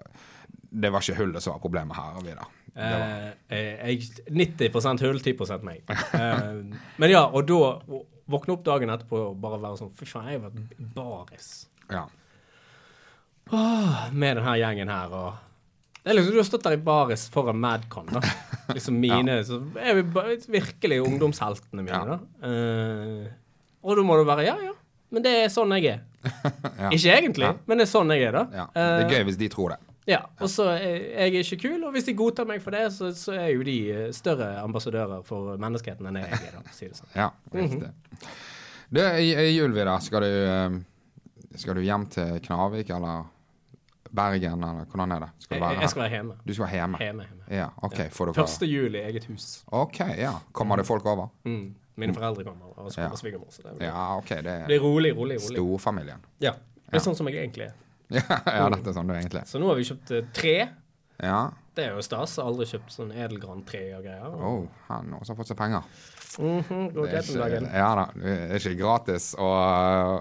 det 0.71 0.91
var 0.95 1.05
ikke 1.05 1.19
hullet 1.21 1.43
som 1.45 1.53
var 1.59 1.61
problemet 1.67 1.99
her. 1.99 2.23
Vidar. 2.25 2.49
Eh, 2.75 3.89
jeg, 3.95 4.09
90% 4.35 5.05
hull, 5.07 5.21
10 5.23 5.63
meg. 5.63 5.85
Uh, 6.11 6.65
men 6.99 7.13
ja, 7.13 7.23
og 7.29 7.47
da 7.47 8.01
våkne 8.31 8.57
opp 8.57 8.65
dagen 8.67 8.91
etterpå 8.91 9.21
og 9.31 9.41
bare 9.43 9.61
være 9.63 9.79
sånn 9.79 9.93
Fy 9.95 10.09
faen, 10.09 10.31
jeg 10.33 10.41
har 10.41 10.47
vært 10.49 10.79
baris 10.97 11.49
ja. 11.93 12.07
Åh, 13.53 14.07
med 14.17 14.39
denne 14.41 14.55
gjengen 14.57 14.89
her, 14.89 15.13
og 15.13 16.05
det 16.05 16.13
er 16.13 16.17
liksom, 16.19 16.33
Du 16.33 16.41
har 16.41 16.47
stått 16.49 16.65
der 16.65 16.77
i 16.79 16.81
baris 16.85 17.27
foran 17.33 17.61
Madcon, 17.61 18.09
da. 18.13 18.23
Liksom 18.73 18.97
mine 19.05 19.39
Så 19.45 19.61
er 19.81 20.01
vi 20.01 20.39
virkelig 20.57 21.03
ungdomsheltene 21.05 21.85
mine, 21.85 22.01
Ja. 22.01 22.17
da. 22.17 22.19
Uh, 22.41 23.29
og 23.85 23.99
da 24.01 24.07
må 24.09 24.17
du 24.17 24.25
være 24.29 24.47
Ja, 24.49 24.57
ja. 24.65 24.73
Men 25.15 25.23
det 25.23 25.35
er 25.45 25.51
sånn 25.53 25.71
jeg 25.77 25.93
er. 25.93 26.01
Ja. 26.81 26.89
Ikke 26.91 27.13
egentlig, 27.13 27.45
Ja. 27.47 27.55
men 27.69 27.79
det 27.79 27.85
er 27.87 27.91
sånn 27.93 28.11
jeg 28.17 28.25
er, 28.27 28.33
da. 28.41 28.47
ja. 28.51 28.65
Det 28.75 29.05
er 29.05 29.13
gøy 29.19 29.27
hvis 29.29 29.37
de 29.39 29.49
tror 29.53 29.77
det. 29.77 29.94
Ja, 30.07 30.19
og 30.41 30.51
så 30.53 30.67
er 30.75 31.29
jeg 31.31 31.45
ikke 31.47 31.57
kul, 31.69 31.85
og 31.89 31.93
hvis 31.95 32.05
de 32.05 32.13
godtar 32.19 32.45
meg 32.49 32.61
for 32.63 32.71
det, 32.77 32.91
så, 32.93 33.09
så 33.17 33.33
er 33.39 33.47
jo 33.55 33.63
de 33.65 33.77
eh, 33.93 34.11
større 34.13 34.51
ambassadører 34.61 35.23
for 35.25 35.57
menneskeheten 35.63 36.07
enn 36.11 36.19
jeg 36.21 36.33
er, 36.33 36.59
da, 36.59 36.73
si 36.77 36.89
det 36.91 36.99
sånn. 36.99 37.09
Ja, 37.17 37.31
riktig. 37.55 37.89
Mhm. 37.89 38.27
Du, 38.95 39.01
i, 39.01 39.31
i 39.33 39.47
jul, 39.57 39.73
Vidar, 39.75 39.99
skal 40.05 40.21
du 40.23 40.29
eh, 40.29 40.75
Skal 41.57 41.75
du 41.79 41.81
hjem 41.83 42.05
til 42.13 42.37
Knarvik 42.45 42.91
eller 42.93 43.25
Bergen, 44.15 44.61
eller 44.63 44.85
hvordan 44.93 45.13
er 45.17 45.25
det? 45.25 45.29
Skal 45.43 45.59
Jeg, 45.59 45.79
jeg 45.81 45.91
skal 45.91 46.03
være 46.05 46.13
hjemme. 46.19 46.35
Du 46.47 46.53
skal 46.55 46.67
være 46.67 46.75
hjemme? 46.77 46.99
Hjemme, 47.03 47.25
hjemme. 47.27 47.47
Ja, 47.57 47.69
OK. 47.83 47.97
Får 48.15 48.27
du 48.31 48.33
Første 48.37 48.67
jul 48.69 48.95
i 48.95 49.01
eget 49.09 49.25
hus. 49.31 49.47
OK, 49.75 49.99
ja. 50.21 50.35
Kommer 50.55 50.79
det 50.79 50.85
folk 50.87 51.07
over? 51.11 51.33
Mm. 51.49 51.73
Mine 51.97 52.15
foreldre 52.15 52.45
kommer, 52.47 52.75
og 52.77 52.93
så 52.93 53.01
Ja. 53.01 53.07
kommer 53.09 53.19
svigermor. 53.19 53.49
Så 53.51 53.63
det 53.65 53.73
blir, 53.79 53.87
Ja, 53.89 54.05
OK. 54.19 54.29
Det 54.29 54.45
det 54.69 54.77
er 54.77 54.81
rolig, 54.85 55.15
rolig, 55.17 55.41
rolig. 55.41 55.57
storfamilien. 55.57 56.23
Ja. 56.45 56.53
Det 56.91 57.01
er 57.01 57.05
sånn 57.09 57.17
som 57.19 57.27
jeg 57.33 57.41
egentlig 57.43 57.67
er. 57.71 57.75
Ja, 58.21 58.41
ja, 58.47 58.65
dette 58.73 58.91
er 58.93 58.97
sånn 58.97 59.11
det 59.11 59.17
er 59.19 59.23
egentlig. 59.25 59.45
Så 59.51 59.61
nå 59.63 59.71
har 59.71 59.79
vi 59.79 59.87
kjøpt 59.91 60.15
eh, 60.15 60.27
tre. 60.37 60.57
Ja. 61.23 61.39
Det 61.75 61.87
er 61.89 61.97
jo 61.97 62.03
stas. 62.07 62.37
Jeg 62.37 62.45
har 62.45 62.51
Aldri 62.53 62.67
kjøpt 62.71 62.93
sånn 62.95 63.15
edelgran-tre 63.15 63.83
og 63.97 64.05
greier. 64.07 64.35
Oh, 64.35 64.67
han 64.89 65.15
også 65.19 65.35
har 65.35 65.41
fått 65.41 65.51
seg 65.51 65.59
penger. 65.59 65.89
Mhm, 66.35 66.89
går 66.95 67.11
Det 67.13 67.19
er 67.21 67.29
ikke, 67.31 67.73
ja 67.79 67.91
da, 67.95 68.05
det 68.19 68.33
er 68.35 68.57
ikke 68.59 68.79
gratis 68.81 69.27
å, 69.39 69.49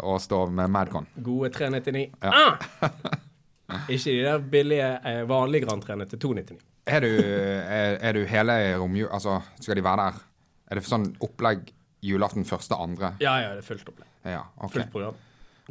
å 0.06 0.18
stå 0.22 0.44
med 0.54 0.74
Madcon. 0.74 1.08
Gode 1.26 1.50
399. 1.56 2.10
Ja. 2.22 2.34
Ah! 2.34 3.22
Ikke 3.90 4.12
de 4.12 4.20
der 4.22 4.42
billige, 4.54 4.90
eh, 5.10 5.24
vanlige 5.26 5.66
Gran-trene 5.66 6.06
til 6.06 6.20
299. 6.22 6.60
Er 6.94 7.00
du, 7.02 7.10
er, 7.16 7.96
er 8.04 8.14
du 8.14 8.26
hele 8.30 8.58
romjul... 8.78 9.08
Altså, 9.16 9.40
skal 9.64 9.80
de 9.80 9.86
være 9.86 10.04
der? 10.10 10.20
Er 10.70 10.78
det 10.78 10.84
sånn 10.86 11.08
opplegg 11.24 11.72
julaften 12.04 12.46
første, 12.46 12.76
andre? 12.76 13.14
Ja, 13.24 13.38
ja, 13.42 13.54
det 13.56 13.64
er 13.64 13.68
fullt 13.72 13.88
opplegg. 13.90 14.10
Ja, 14.28 14.44
ok. 14.60 14.76
Fullt 14.76 14.92
program. 14.94 15.18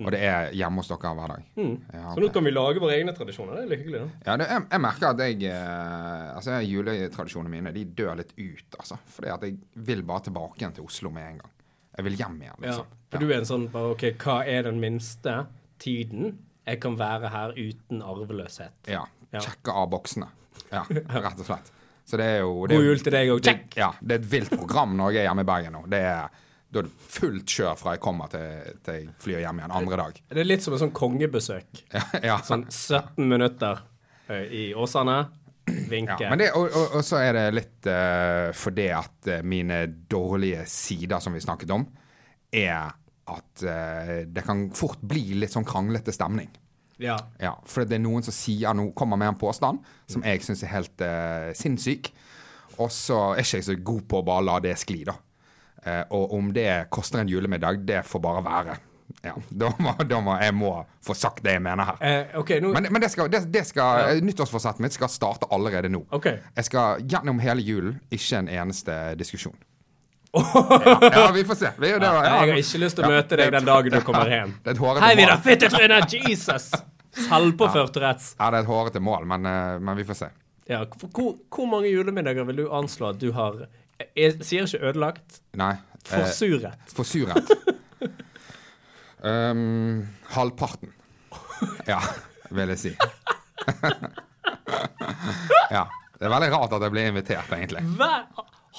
Og 0.01 0.09
det 0.15 0.21
er 0.25 0.47
hjemme 0.57 0.81
hos 0.81 0.89
dere 0.89 1.11
hver 1.19 1.33
dag? 1.35 1.49
Mm. 1.59 1.73
Ja, 1.93 2.03
Så 2.15 2.23
nå 2.25 2.29
kan 2.33 2.47
vi 2.47 2.53
lage 2.55 2.81
våre 2.81 2.95
egne 2.97 3.13
tradisjoner. 3.17 3.59
Det 3.59 3.65
er 3.65 3.71
litt 3.73 3.83
hyggelig, 3.83 3.99
da. 4.01 4.21
Ja, 4.31 4.37
det, 4.41 4.47
jeg, 4.49 4.65
jeg 4.73 4.83
merker 4.87 5.09
at 5.11 5.21
jeg 5.21 5.51
eh, 5.53 6.29
Altså, 6.33 6.61
juletradisjonene 6.65 7.53
mine 7.53 7.73
de 7.77 7.83
dør 8.01 8.15
litt 8.23 8.33
ut, 8.39 8.79
altså. 8.79 8.97
Fordi 9.17 9.33
at 9.35 9.45
jeg 9.49 9.59
vil 9.91 10.05
bare 10.09 10.25
tilbake 10.31 10.63
igjen 10.63 10.77
til 10.79 10.87
Oslo 10.89 11.13
med 11.13 11.29
en 11.35 11.43
gang. 11.43 11.53
Jeg 11.99 12.07
vil 12.09 12.17
hjem 12.23 12.39
igjen, 12.41 12.63
liksom. 12.65 12.89
Ja. 12.89 13.03
for 13.11 13.19
For 13.19 13.27
du 13.27 13.35
er 13.35 13.43
en 13.43 13.51
sånn 13.53 13.69
bare 13.75 13.93
OK, 13.93 14.07
hva 14.25 14.39
er 14.49 14.65
den 14.71 14.81
minste 14.81 15.37
tiden 15.83 16.39
jeg 16.65 16.81
kan 16.81 16.97
være 16.97 17.29
her 17.35 17.53
uten 17.59 18.01
arveløshet? 18.07 18.89
Ja. 18.89 19.05
Ja. 19.33 19.41
Sjekke 19.45 19.75
av 19.77 19.91
boksene. 19.93 20.29
Ja, 20.73 20.87
rett 21.27 21.41
og 21.41 21.47
slett. 21.49 21.69
Så 22.09 22.19
det 22.21 22.27
er 22.27 22.41
jo 22.43 22.67
det, 22.67 22.77
God 22.77 22.89
jul 22.89 23.05
til 23.05 23.15
deg 23.15 23.31
òg. 23.33 23.43
Check! 23.47 23.77
ja, 23.79 23.93
det 24.01 24.17
er 24.17 24.25
et 24.25 24.31
vilt 24.33 24.53
program 24.57 24.97
når 24.99 25.15
jeg 25.15 25.23
er 25.23 25.29
hjemme 25.31 25.45
i 25.45 25.49
Bergen 25.53 25.77
nå. 25.77 25.83
Det 25.93 26.01
er, 26.09 26.43
da 26.73 26.81
er 26.81 26.89
det 26.89 27.11
fullt 27.13 27.53
kjør 27.53 27.77
fra 27.77 27.95
jeg 27.97 28.01
kommer 28.03 28.31
til, 28.33 28.73
til 28.85 28.97
jeg 28.97 29.11
flyr 29.21 29.43
hjem 29.45 29.61
igjen 29.61 29.75
andre 29.77 29.99
dag. 30.01 30.21
Det 30.33 30.41
er 30.41 30.49
litt 30.49 30.65
som 30.65 30.77
en 30.77 30.81
sånn 30.87 30.97
kongebesøk. 30.97 31.83
Ja, 31.93 32.05
ja. 32.25 32.37
Sånn 32.47 32.65
17 32.71 33.29
minutter 33.29 33.83
i 34.49 34.71
Åsane. 34.79 35.19
Vinke. 35.67 36.17
Ja, 36.19 36.31
men 36.33 36.41
det, 36.41 36.49
og, 36.59 36.73
og, 36.75 36.97
og 36.99 37.05
så 37.07 37.21
er 37.23 37.37
det 37.37 37.45
litt 37.55 37.87
uh, 37.87 38.49
fordi 38.57 38.89
at 38.97 39.29
mine 39.47 39.85
dårlige 40.11 40.65
sider 40.67 41.23
som 41.23 41.37
vi 41.37 41.43
snakket 41.45 41.71
om, 41.71 41.85
er 42.51 42.91
at 43.31 43.63
uh, 43.63 44.17
det 44.27 44.43
kan 44.43 44.65
fort 44.75 45.05
bli 45.07 45.37
litt 45.39 45.55
sånn 45.55 45.69
kranglete 45.69 46.15
stemning. 46.15 46.51
ja. 46.99 47.19
Ja, 47.39 47.55
For 47.69 47.87
det 47.87 48.01
er 48.01 48.03
noen 48.03 48.27
som 48.27 48.35
sier 48.35 48.75
noe, 48.75 48.91
kommer 48.97 49.21
med 49.21 49.35
en 49.35 49.39
påstand 49.39 49.85
som 50.11 50.25
jeg 50.27 50.43
syns 50.43 50.65
er 50.67 50.75
helt 50.75 51.05
uh, 51.07 51.53
sinnssyk. 51.55 52.11
Og 52.81 52.91
så 52.91 53.21
er 53.37 53.45
ikke 53.45 53.61
jeg 53.61 53.69
så 53.69 53.79
god 53.93 54.03
på 54.09 54.19
å 54.19 54.27
bare 54.27 54.49
la 54.49 54.59
det 54.65 54.75
skli, 54.81 55.05
da. 55.07 55.15
Eh, 55.87 56.03
og 56.15 56.35
om 56.35 56.53
det 56.55 56.87
koster 56.95 57.23
en 57.23 57.29
julemiddag, 57.29 57.83
det 57.87 58.03
får 58.07 58.23
bare 58.23 58.45
være. 58.47 58.79
Ja, 59.23 59.35
da 59.49 59.69
må, 59.79 59.93
da 60.09 60.21
må 60.25 60.35
jeg 60.41 60.55
må 60.57 60.71
få 61.05 61.15
sagt 61.15 61.43
det 61.45 61.57
jeg 61.57 61.63
mener 61.63 61.91
her. 61.91 61.99
Eh, 62.01 62.39
okay, 62.41 62.63
nå 62.63 62.73
Men, 62.75 62.89
men 62.95 63.03
det 63.03 63.11
skal, 63.13 63.29
det, 63.31 63.45
det 63.53 63.65
skal, 63.69 64.23
nyttårsforsettet 64.25 64.83
mitt 64.83 64.97
skal 64.97 65.11
starte 65.13 65.49
allerede 65.53 65.91
nå. 65.93 66.05
Okay. 66.11 66.41
Jeg 66.57 66.71
skal 66.71 67.05
gjennom 67.05 67.43
hele 67.43 67.65
julen, 67.67 68.01
ikke 68.11 68.41
en 68.41 68.51
eneste 68.51 68.97
diskusjon. 69.21 69.59
ja, 70.33 71.11
ja, 71.13 71.25
vi 71.35 71.45
får 71.45 71.59
se. 71.61 71.71
Vi, 71.77 71.91
det, 71.91 72.07
ja, 72.07 72.13
Jeg 72.25 72.33
har 72.33 72.55
ikke 72.63 72.79
lyst 72.81 72.97
til 72.97 73.05
å 73.05 73.11
møte 73.13 73.37
deg 73.37 73.53
den 73.53 73.67
dagen 73.69 73.93
du 73.93 74.01
kommer 74.09 74.31
hjem. 74.33 74.55
Det 74.63 74.73
er 74.73 74.79
et 74.79 74.81
hårete 74.81 75.05
Hei, 75.05 75.17
mål. 75.21 75.35
Fittetryne! 75.45 75.99
Jesus! 76.09 76.71
Selvpåført 77.13 77.99
retts. 78.01 78.31
Ja, 78.39 78.49
det 78.49 78.63
er 78.63 78.65
et 78.65 78.71
hårete 78.71 79.03
mål, 79.05 79.27
men, 79.29 79.45
eh, 79.51 79.77
men 79.85 79.99
vi 79.99 80.07
får 80.09 80.23
se. 80.23 80.31
Ja, 80.71 80.87
hvor, 80.87 81.35
hvor 81.53 81.69
mange 81.69 81.91
julemiddager 81.91 82.47
vil 82.49 82.63
du 82.63 82.67
anslå 82.73 83.11
at 83.13 83.21
du 83.21 83.29
har 83.37 83.67
Jeg 84.19 84.39
sier 84.47 84.67
ikke 84.69 84.83
ødelagt. 84.91 85.41
Nei. 85.61 85.73
eh, 85.77 86.13
Forsuret. 86.13 86.93
Forsuret. 86.97 87.53
um, 89.33 90.01
halvparten. 90.35 90.91
Ja, 91.87 92.01
vil 92.51 92.73
jeg 92.75 92.81
si. 92.83 92.93
ja. 95.77 95.85
Det 96.19 96.29
er 96.29 96.31
veldig 96.31 96.51
rart 96.55 96.75
at 96.77 96.85
jeg 96.87 96.93
blir 96.95 97.09
invitert, 97.11 97.51
egentlig. 97.55 97.83
Hver 97.99 98.21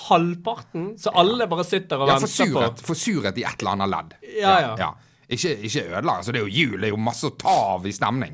halvparten? 0.07 0.93
Så 0.99 1.11
alle 1.19 1.47
bare 1.51 1.65
sitter 1.67 1.99
og 1.99 2.07
Ja, 2.07 2.15
venter 2.17 2.31
forsuret, 2.31 2.79
på 2.79 2.87
forsuret 2.93 3.39
i 3.39 3.43
et 3.47 3.59
eller 3.59 3.73
annet 3.75 3.89
ledd. 3.91 4.13
Ja, 4.39 4.53
ja. 4.79 4.89
Ikke, 5.27 5.51
ikke 5.67 5.83
ødelagt. 5.89 6.17
Altså, 6.23 6.31
det 6.35 6.39
er 6.41 6.45
jo 6.47 6.53
jul, 6.53 6.77
det 6.79 6.87
er 6.89 6.93
jo 6.95 7.01
masse 7.03 7.27
å 7.27 7.33
ta 7.39 7.53
av 7.75 7.87
i 7.87 7.91
stemning. 7.95 8.33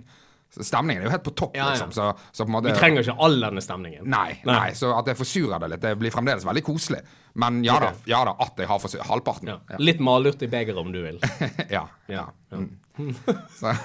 Så 0.50 0.64
stemningen 0.66 1.04
er 1.04 1.06
jo 1.06 1.12
helt 1.14 1.24
på 1.28 1.32
topp, 1.38 1.56
Ja, 1.56 1.68
ja. 1.68 1.70
liksom. 1.76 1.92
Så, 1.94 2.08
så 2.34 2.46
på 2.46 2.50
måte 2.56 2.72
Vi 2.72 2.80
trenger 2.80 3.04
ikke 3.06 3.14
all 3.22 3.36
denne 3.44 3.62
stemningen. 3.62 4.08
Nei, 4.10 4.40
nei, 4.50 4.72
så 4.74 4.96
at 4.98 5.06
jeg 5.12 5.18
forsurer 5.20 5.60
det 5.62 5.70
litt, 5.76 5.82
det 5.84 5.92
blir 6.02 6.12
fremdeles 6.14 6.46
veldig 6.48 6.64
koselig. 6.66 7.02
Men 7.40 7.60
ja 7.64 7.76
da, 7.84 7.92
ja 8.10 8.24
da 8.26 8.34
at 8.42 8.58
jeg 8.58 8.68
har 8.72 8.80
forsuret 8.82 9.06
halvparten. 9.06 9.52
Litt 9.78 10.00
malurt 10.02 10.42
i 10.42 10.50
begeret, 10.50 10.80
om 10.82 10.90
du 10.92 11.04
vil. 11.04 11.20
ja. 11.78 11.84
Så, 13.60 13.76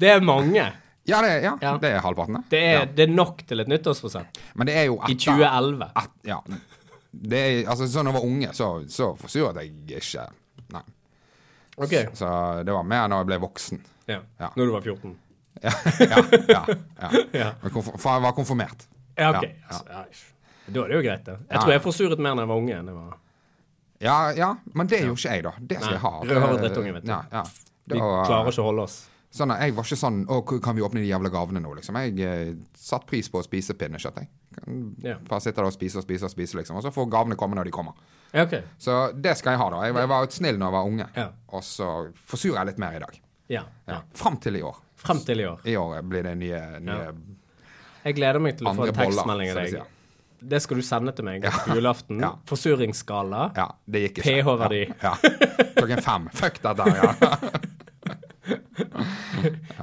Det 0.00 0.10
er 0.10 0.20
mange. 0.20 0.64
ja, 1.06 1.20
det, 1.22 1.32
ja, 1.44 1.54
Ja. 1.62 1.76
det 1.78 1.90
er 1.94 2.00
halvparten, 2.02 2.42
Det 2.50 2.58
er, 2.64 2.72
Ja. 2.80 2.84
det 2.84 3.08
er 3.08 3.12
nok 3.14 3.46
til 3.46 3.60
et 3.60 3.68
nyttårsforsett. 3.68 4.38
Men 4.54 4.66
det 4.66 4.76
er 4.76 4.84
jo 4.90 4.98
I 5.08 5.14
2011. 5.14 5.90
et, 5.96 6.10
Ja. 6.24 6.38
Det 7.14 7.38
er, 7.38 7.68
altså, 7.70 7.86
så 7.86 8.02
når 8.02 8.10
jeg 8.12 8.20
var 8.20 8.26
unge, 8.28 8.48
så, 8.52 8.68
så 8.90 9.12
forsuret 9.16 9.54
jeg 9.62 9.70
ikke. 10.02 10.26
Nei. 10.74 10.82
OK. 11.78 11.92
Så 12.18 12.64
det 12.66 12.74
var 12.74 12.82
mer 12.82 13.06
når 13.08 13.22
jeg 13.22 13.26
ble 13.30 13.38
voksen. 13.38 13.80
Ja. 14.08 14.18
Ja. 14.40 14.48
Når 14.56 14.66
du 14.66 14.72
var 14.72 14.80
14. 14.82 15.14
Ja, 15.62 15.72
ja, 16.00 16.64
ja, 16.98 17.10
ja. 17.32 17.50
Var 18.24 18.32
konfirmert. 18.36 18.86
Ja, 19.16 19.30
OK. 19.30 19.44
Da 20.66 20.80
er 20.80 20.88
det 20.88 20.96
jo 20.96 21.02
greit, 21.04 21.24
det. 21.26 21.36
Jeg 21.50 21.60
tror 21.60 21.72
jeg 21.74 21.82
forsuret 21.84 22.18
mer 22.18 22.34
da 22.34 22.44
jeg 22.44 22.50
var 22.50 22.60
unge 22.62 22.76
enn 22.78 22.86
jeg 22.90 22.96
var 22.96 23.16
Ja, 24.04 24.16
ja, 24.36 24.48
men 24.74 24.88
det 24.90 25.02
gjorde 25.04 25.20
ikke 25.20 25.34
jeg, 25.36 25.44
da. 25.46 25.52
Det 25.60 25.78
skal 25.80 25.90
Nei, 25.90 25.96
jeg 25.98 26.02
ha. 26.04 26.12
rødhåret 26.28 26.62
drittunge, 26.64 26.94
vet 26.96 27.04
du. 27.06 27.12
Ja, 27.12 27.20
ja. 27.32 27.42
Vi 27.84 27.98
Da- 27.98 28.24
klarer 28.26 28.48
ikke 28.50 28.64
å 28.64 28.70
holde 28.70 28.86
oss. 28.88 28.96
Sånn, 29.34 29.50
jeg 29.58 29.74
var 29.74 29.82
ikke 29.82 29.98
sånn 29.98 30.18
Å, 30.30 30.36
kan 30.62 30.76
vi 30.76 30.82
åpne 30.86 31.00
de 31.02 31.08
jævla 31.08 31.30
gavene 31.34 31.60
nå, 31.60 31.72
liksom? 31.74 31.96
Jeg 31.98 32.20
eh, 32.22 32.52
satte 32.78 33.08
pris 33.10 33.26
på 33.28 33.40
å 33.40 33.44
spise 33.44 33.74
pinnekjøtt, 33.74 34.20
jeg. 34.22 34.28
Ja. 35.02 35.16
Bare 35.26 35.42
sitte 35.42 35.58
der 35.58 35.66
og 35.66 35.74
spise 35.74 35.98
og 35.98 36.04
spise 36.06 36.28
og 36.28 36.30
spise, 36.30 36.54
liksom. 36.60 36.76
Og 36.78 36.84
så 36.86 36.92
får 36.94 37.08
gavene 37.10 37.34
komme 37.36 37.58
når 37.58 37.66
de 37.66 37.72
kommer. 37.74 37.96
Ja, 38.32 38.44
OK. 38.46 38.54
Så 38.78 38.94
det 39.20 39.34
skal 39.40 39.56
jeg 39.56 39.58
ha, 39.64 39.68
da. 39.74 39.80
Jeg, 39.88 39.96
jeg 39.98 40.08
var 40.12 40.28
snill 40.30 40.58
når 40.60 40.66
jeg 40.70 40.76
var 40.76 40.90
unge. 40.92 41.08
Ja. 41.18 41.26
Og 41.50 41.66
så 41.66 41.88
forsurer 42.30 42.60
jeg 42.60 42.66
litt 42.72 42.78
mer 42.84 42.94
i 42.94 43.02
dag. 43.02 43.18
Ja. 43.50 43.64
Fram 44.14 44.38
til 44.38 44.56
i 44.56 44.62
år. 44.62 44.78
Frem 45.04 45.20
til 45.26 45.40
i 45.40 45.48
år. 45.48 45.64
I 45.68 45.76
år 45.80 46.02
blir 46.08 46.24
det 46.26 46.36
nye, 46.40 46.62
nye 46.80 47.00
Ja. 47.08 47.12
Jeg 48.04 48.16
gleder 48.18 48.40
meg 48.44 48.58
til 48.58 48.68
å 48.68 48.74
få 48.76 48.86
en 48.88 48.96
tekstmelding 48.96 49.50
av 49.50 49.60
deg. 49.62 49.92
Det 50.44 50.58
skal 50.60 50.76
du 50.76 50.84
sende 50.84 51.12
til 51.16 51.24
meg 51.24 51.44
på 51.44 51.76
julaften. 51.78 52.18
Ja. 52.20 52.34
Forsuringsskala. 52.48 53.46
Ja, 53.56 53.68
det 53.88 54.02
gikk 54.02 54.18
ikke. 54.18 54.42
pH-verdi. 54.42 54.80
Ja. 55.00 55.14
ja. 55.22 55.68
Klokken 55.78 56.02
fem. 56.04 56.28
Fuck 56.36 56.60
dette, 56.64 56.88
ja. 57.00 57.14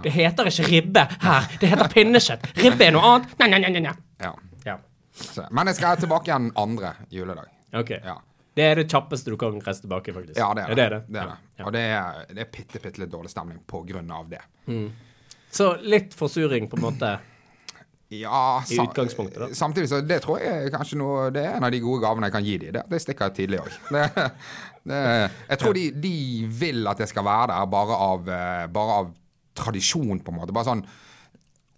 Det 0.03 0.09
heter 0.13 0.49
ikke 0.49 0.65
ribbe 0.69 1.01
her, 1.21 1.47
det 1.61 1.69
heter 1.69 1.89
pinnekjøtt. 1.91 2.47
Ribbe 2.61 2.87
er 2.87 2.93
noe 2.95 3.09
annet. 3.09 3.33
Nei, 3.39 3.47
nei, 3.53 3.59
nei, 3.61 3.71
nei, 3.77 3.93
ja. 4.21 4.31
Ja. 4.65 4.75
Så, 5.13 5.45
men 5.53 5.69
jeg 5.69 5.77
skal 5.77 5.99
tilbake 6.01 6.29
igjen 6.31 6.49
andre 6.57 6.93
juledag. 7.13 7.49
OK. 7.77 7.91
Ja. 7.97 8.17
Det 8.57 8.65
er 8.67 8.81
det 8.81 8.87
kjappeste 8.91 9.31
du 9.31 9.37
kan 9.39 9.59
reise 9.63 9.85
tilbake, 9.85 10.13
faktisk. 10.13 10.37
Ja, 10.39 10.49
det 10.57 10.65
er 10.65 10.73
det. 10.73 10.75
det, 10.75 10.83
er 10.83 10.89
det. 10.95 11.03
det, 11.07 11.21
er 11.21 11.29
det. 11.29 11.37
Ja. 11.57 11.65
Og 11.65 11.73
det 11.75 11.83
er, 11.87 12.25
det 12.33 12.43
er 12.43 12.49
bitte, 12.57 12.81
bitte 12.83 13.03
litt 13.03 13.13
dårlig 13.13 13.31
stemning 13.31 13.61
på 13.69 13.83
grunn 13.87 14.11
av 14.11 14.27
det. 14.31 14.41
Så 15.51 15.73
litt 15.83 16.13
forsuring, 16.17 16.69
på 16.71 16.77
en 16.79 16.85
måte. 16.85 17.11
Ja, 18.11 18.59
I 18.67 18.75
utgangspunktet, 18.83 19.39
da. 19.39 19.47
Samtidig 19.55 19.87
så 19.87 20.01
det 20.03 20.17
tror 20.25 20.41
jeg 20.43 20.71
kanskje 20.73 20.97
noe 20.99 21.29
Det 21.31 21.45
er 21.47 21.53
en 21.55 21.63
av 21.63 21.71
de 21.71 21.79
gode 21.79 22.01
gavene 22.03 22.27
jeg 22.27 22.33
kan 22.35 22.43
gi 22.43 22.55
dem. 22.59 22.73
Det, 22.75 22.81
det 22.91 22.99
stikker 23.03 23.29
jeg 23.29 23.37
tidlig 23.37 23.61
òg. 23.61 23.69
Jeg 24.91 25.59
tror 25.61 25.77
de, 25.77 25.83
de 26.03 26.13
vil 26.59 26.87
at 26.91 26.99
jeg 27.03 27.11
skal 27.11 27.23
være 27.27 27.51
der 27.53 27.69
bare 27.71 27.99
av, 28.07 28.31
eh, 28.35 28.65
bare 28.73 28.97
av 29.03 29.11
tradisjon, 29.55 30.19
på 30.25 30.33
en 30.33 30.39
måte. 30.41 30.55
Bare 30.55 30.67
sånn 30.71 30.81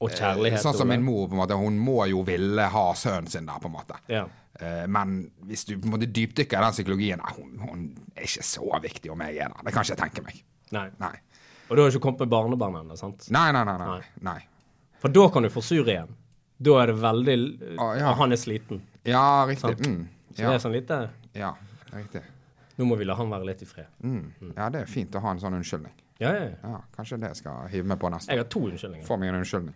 Og 0.04 0.10
kjærlighet. 0.12 0.62
Sånn 0.64 0.76
som 0.78 0.90
min 0.90 1.04
mor, 1.06 1.28
på 1.30 1.36
en 1.38 1.42
måte. 1.44 1.58
Hun 1.60 1.78
må 1.80 2.00
jo 2.12 2.24
ville 2.28 2.66
ha 2.74 2.86
sønnen 2.98 3.30
sin 3.32 3.46
der, 3.50 3.60
på 3.62 3.70
en 3.70 3.76
måte. 3.78 4.00
Ja. 4.12 4.24
Eh, 4.60 4.88
Men 4.88 5.20
hvis 5.46 5.66
du 5.70 5.76
på 5.78 5.86
en 5.90 5.96
måte 5.98 6.10
dypdykker 6.10 6.58
i 6.60 6.66
den 6.66 6.76
psykologien 6.80 7.22
nei, 7.22 7.36
hun, 7.38 7.54
hun 7.62 7.86
er 8.16 8.26
ikke 8.28 8.46
så 8.48 8.82
viktig 8.84 9.12
om 9.14 9.22
jeg 9.28 9.38
er 9.38 9.54
der. 9.54 9.62
Det 9.70 9.76
kan 9.76 9.86
ikke 9.86 9.96
jeg 9.96 10.02
tenke 10.06 10.26
meg. 10.26 10.42
Nei. 10.74 10.88
Nei. 11.04 11.14
Og 11.74 11.78
du 11.78 11.82
har 11.82 11.90
ikke 11.90 12.04
kommet 12.04 12.20
med 12.22 12.30
barnebarn 12.30 12.76
ennå, 12.84 12.96
sant? 13.00 13.26
Nei, 13.34 13.48
nei, 13.56 13.64
nei. 13.66 13.78
nei. 13.82 14.02
nei. 14.22 14.42
For 15.02 15.10
da 15.10 15.24
kan 15.34 15.42
du 15.42 15.50
forsure 15.50 15.90
igjen. 15.90 16.12
Da 16.62 16.76
er 16.84 16.92
det 16.92 16.94
veldig 17.02 17.38
ah, 17.82 17.96
ja. 17.98 18.12
Han 18.20 18.36
er 18.36 18.38
sliten. 18.38 18.84
Ja, 19.10 19.42
riktig. 19.50 19.80
Mm, 19.82 20.04
ja. 20.30 20.36
Så 20.36 20.44
det 20.44 20.52
er 20.54 20.62
sånn 20.62 20.76
lite 20.78 21.00
ja, 21.34 21.50
riktig. 21.90 22.22
Nå 22.78 22.86
må 22.86 23.00
vi 23.00 23.08
la 23.10 23.16
han 23.18 23.34
være 23.34 23.48
litt 23.50 23.64
i 23.66 23.70
fred. 23.72 23.90
Mm. 24.06 24.54
Ja, 24.54 24.70
det 24.70 24.84
er 24.84 24.92
fint 24.94 25.18
å 25.18 25.24
ha 25.26 25.34
en 25.34 25.42
sånn 25.42 25.58
unnskyldning. 25.58 25.96
Ja, 26.22 26.30
ja, 26.30 26.46
ja. 26.62 26.84
Kanskje 26.94 27.18
det 27.24 27.34
jeg 27.34 27.42
skal 27.42 27.66
hive 27.74 27.90
meg 27.90 27.98
på 28.06 28.14
neste. 28.14 28.30
Jeg 28.30 28.46
har 28.46 28.52
to 28.54 28.62
unnskyldninger. 28.70 29.08
Få 29.10 29.18
meg 29.18 29.34
en 29.34 29.40
unnskyldning. 29.42 29.76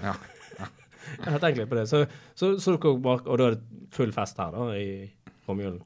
Ja. 0.00 0.16
Jeg 1.06 1.36
har 1.36 1.38
tenkt 1.38 1.60
litt 1.60 1.68
på 1.70 1.76
det. 1.78 1.84
Så, 1.86 2.00
så, 2.34 2.48
så 2.58 2.72
dere 2.74 2.96
bare, 2.98 3.20
og 3.30 3.38
da 3.38 3.44
er 3.46 3.54
det 3.54 3.90
full 3.94 4.10
fest 4.10 4.40
her, 4.42 4.56
da, 4.56 4.64
i 4.74 5.36
romjulen? 5.46 5.78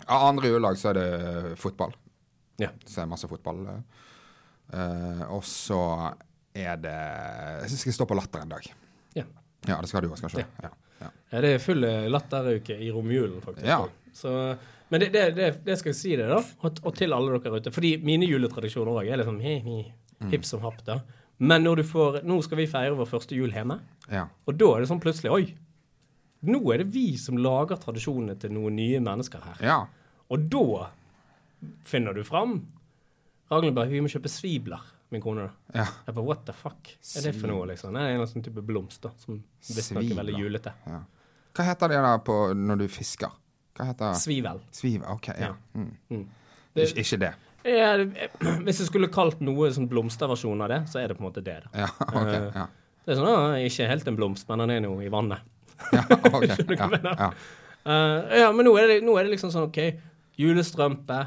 Ja, 0.00 0.16
andre 0.16 0.50
juledag 0.50 0.80
så 0.80 0.90
er 0.90 0.98
det 0.98 1.52
fotball. 1.60 1.94
Ja. 2.58 2.72
Så 2.82 3.00
er 3.00 3.04
det 3.04 3.12
masse 3.12 3.30
fotball. 3.30 3.60
Eh, 3.70 4.08
og 5.30 5.44
så 5.46 5.80
er 6.56 6.80
det 6.80 6.96
Jeg 7.66 7.78
skal 7.78 7.94
stå 8.00 8.06
på 8.08 8.16
Latter 8.18 8.42
en 8.42 8.50
dag. 8.56 8.66
Ja. 9.14 9.24
Ja, 9.68 9.78
det 9.80 9.88
skal 9.90 10.02
du 10.04 10.10
òg, 10.10 10.20
kanskje. 10.20 10.46
ja. 10.62 10.72
Ja. 11.00 11.10
Ja, 11.30 11.40
det 11.44 11.50
er 11.52 11.60
full 11.60 11.84
eh, 11.84 12.06
latteruke 12.08 12.76
i 12.80 12.88
romjulen, 12.94 13.40
faktisk. 13.44 13.66
Ja. 13.68 13.82
Så, 14.16 14.30
men 14.88 15.02
det, 15.02 15.10
det, 15.12 15.24
det, 15.36 15.48
det 15.66 15.74
skal 15.76 15.90
jeg 15.92 15.98
si 15.98 16.14
det, 16.16 16.28
da, 16.30 16.38
og, 16.64 16.80
og 16.86 16.94
til 16.96 17.12
alle 17.12 17.36
dere 17.42 17.60
ute. 17.60 17.72
Fordi 17.74 17.90
mine 18.06 18.28
juletradisjoner 18.30 19.02
òg 19.02 19.10
er 19.10 19.20
litt 19.20 19.28
sånn 19.28 19.42
hi, 19.44 19.58
hi, 19.66 19.80
hipp 20.32 20.46
som 20.48 20.62
happ, 20.64 20.80
da. 20.86 21.00
Men 21.36 21.66
når 21.66 21.82
du 21.82 21.84
får 21.90 22.22
Nå 22.24 22.38
skal 22.46 22.62
vi 22.62 22.68
feire 22.70 22.96
vår 22.96 23.10
første 23.10 23.36
jul 23.36 23.52
hjemme, 23.52 23.76
ja. 24.08 24.22
og 24.48 24.56
da 24.56 24.70
er 24.72 24.84
det 24.84 24.88
sånn 24.88 25.02
plutselig 25.02 25.34
Oi! 25.34 25.42
Nå 26.48 26.62
er 26.72 26.80
det 26.80 26.86
vi 26.94 27.18
som 27.20 27.36
lager 27.42 27.76
tradisjonene 27.82 28.38
til 28.40 28.54
noen 28.54 28.76
nye 28.78 29.02
mennesker 29.04 29.44
her. 29.50 29.60
ja. 29.66 29.78
Og 30.32 30.48
da 30.50 30.88
finner 31.86 32.16
du 32.16 32.24
fram 32.26 32.56
Ragnhild 33.50 33.78
Vi 33.90 34.00
må 34.02 34.08
kjøpe 34.10 34.30
svibler, 34.32 34.80
min 35.14 35.22
kone. 35.22 35.46
da. 35.46 35.80
ja. 35.82 35.86
Jeg 36.06 36.14
bare, 36.16 36.24
What 36.26 36.44
the 36.46 36.52
fuck 36.52 36.88
er 37.16 37.22
det 37.28 37.34
for 37.38 37.46
noe, 37.52 37.66
liksom? 37.70 37.94
Er 37.94 38.00
en 38.00 38.06
eller 38.06 38.14
annen 38.22 38.30
sånn 38.32 38.42
type 38.46 38.62
blomst 38.66 39.02
da, 39.06 39.10
som 39.22 39.42
visstnok 39.68 40.10
er 40.10 40.18
veldig 40.22 40.38
julete. 40.40 40.72
ja. 40.86 41.02
Hva 41.56 41.64
heter 41.64 41.88
det 41.88 42.00
da 42.04 42.14
på 42.20 42.34
når 42.52 42.78
du 42.82 42.86
fisker? 42.92 43.30
Hva 43.78 43.86
heter 43.88 44.12
Svivel. 44.20 44.58
Svivel, 44.76 45.06
OK, 45.14 45.28
ja. 45.40 45.54
Mm. 45.74 45.92
Mm. 46.10 46.24
Det- 46.74 46.88
Ikke, 46.90 47.00
ikke 47.00 47.18
det. 47.22 47.30
Ja, 47.66 47.96
hvis 48.66 48.78
jeg 48.82 48.86
skulle 48.90 49.08
kalt 49.08 49.40
noe 49.40 49.70
sånn 49.72 49.88
blomsterversjon 49.88 50.60
av 50.62 50.68
det, 50.68 50.80
så 50.92 51.00
er 51.00 51.08
det 51.08 51.16
på 51.16 51.24
en 51.24 51.30
måte 51.30 51.42
det. 51.42 51.56
da. 51.64 51.86
Ja, 51.86 51.88
OK. 52.20 52.34
Eh, 52.34 52.50
Ja, 52.54 52.66
Det 53.06 53.14
er 53.14 53.20
sånn, 53.20 53.30
ah, 53.30 53.54
Ikke 53.62 53.86
helt 53.88 54.06
en 54.10 54.16
blomst, 54.18 54.48
men 54.50 54.58
den 54.58 54.70
er 54.76 54.80
nå 54.84 54.92
i 55.02 55.08
vannet. 55.08 55.40
ja, 55.96 56.02
ok, 56.10 56.44
Skjønner 56.50 56.68
du 56.68 56.76
hva 56.76 56.90
jeg 56.92 57.02
ja, 57.04 57.14
ja. 57.18 57.30
Uh, 57.86 58.36
ja, 58.42 58.52
men 58.52 58.66
nå 58.66 58.72
er, 58.80 58.86
det, 58.90 59.00
nå 59.06 59.16
er 59.16 59.24
det 59.28 59.32
liksom 59.36 59.50
sånn 59.54 59.68
OK, 59.70 59.78
julestrømpe, 60.40 61.18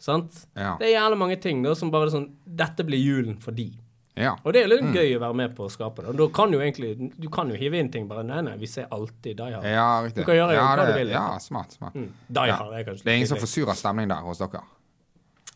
sant? 0.00 0.46
Ja. 0.56 0.76
Det 0.80 0.86
er 0.88 0.94
jævlig 0.96 1.18
mange 1.20 1.36
ting 1.40 1.62
da 1.62 1.74
som 1.76 1.90
bare 1.92 2.04
er 2.08 2.12
sånn 2.16 2.30
Dette 2.46 2.84
blir 2.88 2.98
julen 3.02 3.36
for 3.40 3.52
de. 3.56 3.68
ja. 4.16 4.34
Og 4.44 4.52
det 4.52 4.62
er 4.64 4.68
Mm. 4.68 4.92
litt 4.92 4.96
gøy 4.96 5.16
å 5.16 5.20
være 5.20 5.34
med 5.36 5.54
på 5.56 5.64
å 5.66 5.70
skape 5.70 5.96
det. 6.02 6.08
Og 6.10 6.16
da 6.18 6.26
kan 6.34 6.52
jo 6.52 6.58
egentlig 6.58 7.12
Du 7.20 7.28
kan 7.28 7.48
jo 7.48 7.54
hive 7.56 7.74
inn 7.78 7.90
ting 7.90 8.08
bare 8.08 8.22
Nei, 8.24 8.40
nei, 8.42 8.56
vi 8.56 8.66
ser 8.66 8.86
alltid 8.90 9.36
Die 9.36 9.52
Hard. 9.52 9.64
Ja, 9.64 10.00
riktig. 10.02 10.14
Du 10.16 10.24
kan 10.24 10.34
gjøre 10.40 10.54
ja, 10.56 10.76
hva 10.76 10.86
du 10.86 10.92
vil, 10.98 11.08
Ja, 11.12 11.28
liksom. 11.34 11.40
smart. 11.48 11.72
smart. 11.72 11.94
Mm. 11.94 12.08
Die 12.28 12.46
Ja. 12.48 12.56
Hard 12.56 12.72
er 12.74 12.84
kanskje 12.84 13.04
Det 13.04 13.12
er 13.12 13.16
ingen 13.16 13.28
som 13.28 13.38
forsurer 13.38 13.74
stemning 13.76 14.08
der 14.08 14.16
hos 14.26 14.38
dere? 14.38 14.60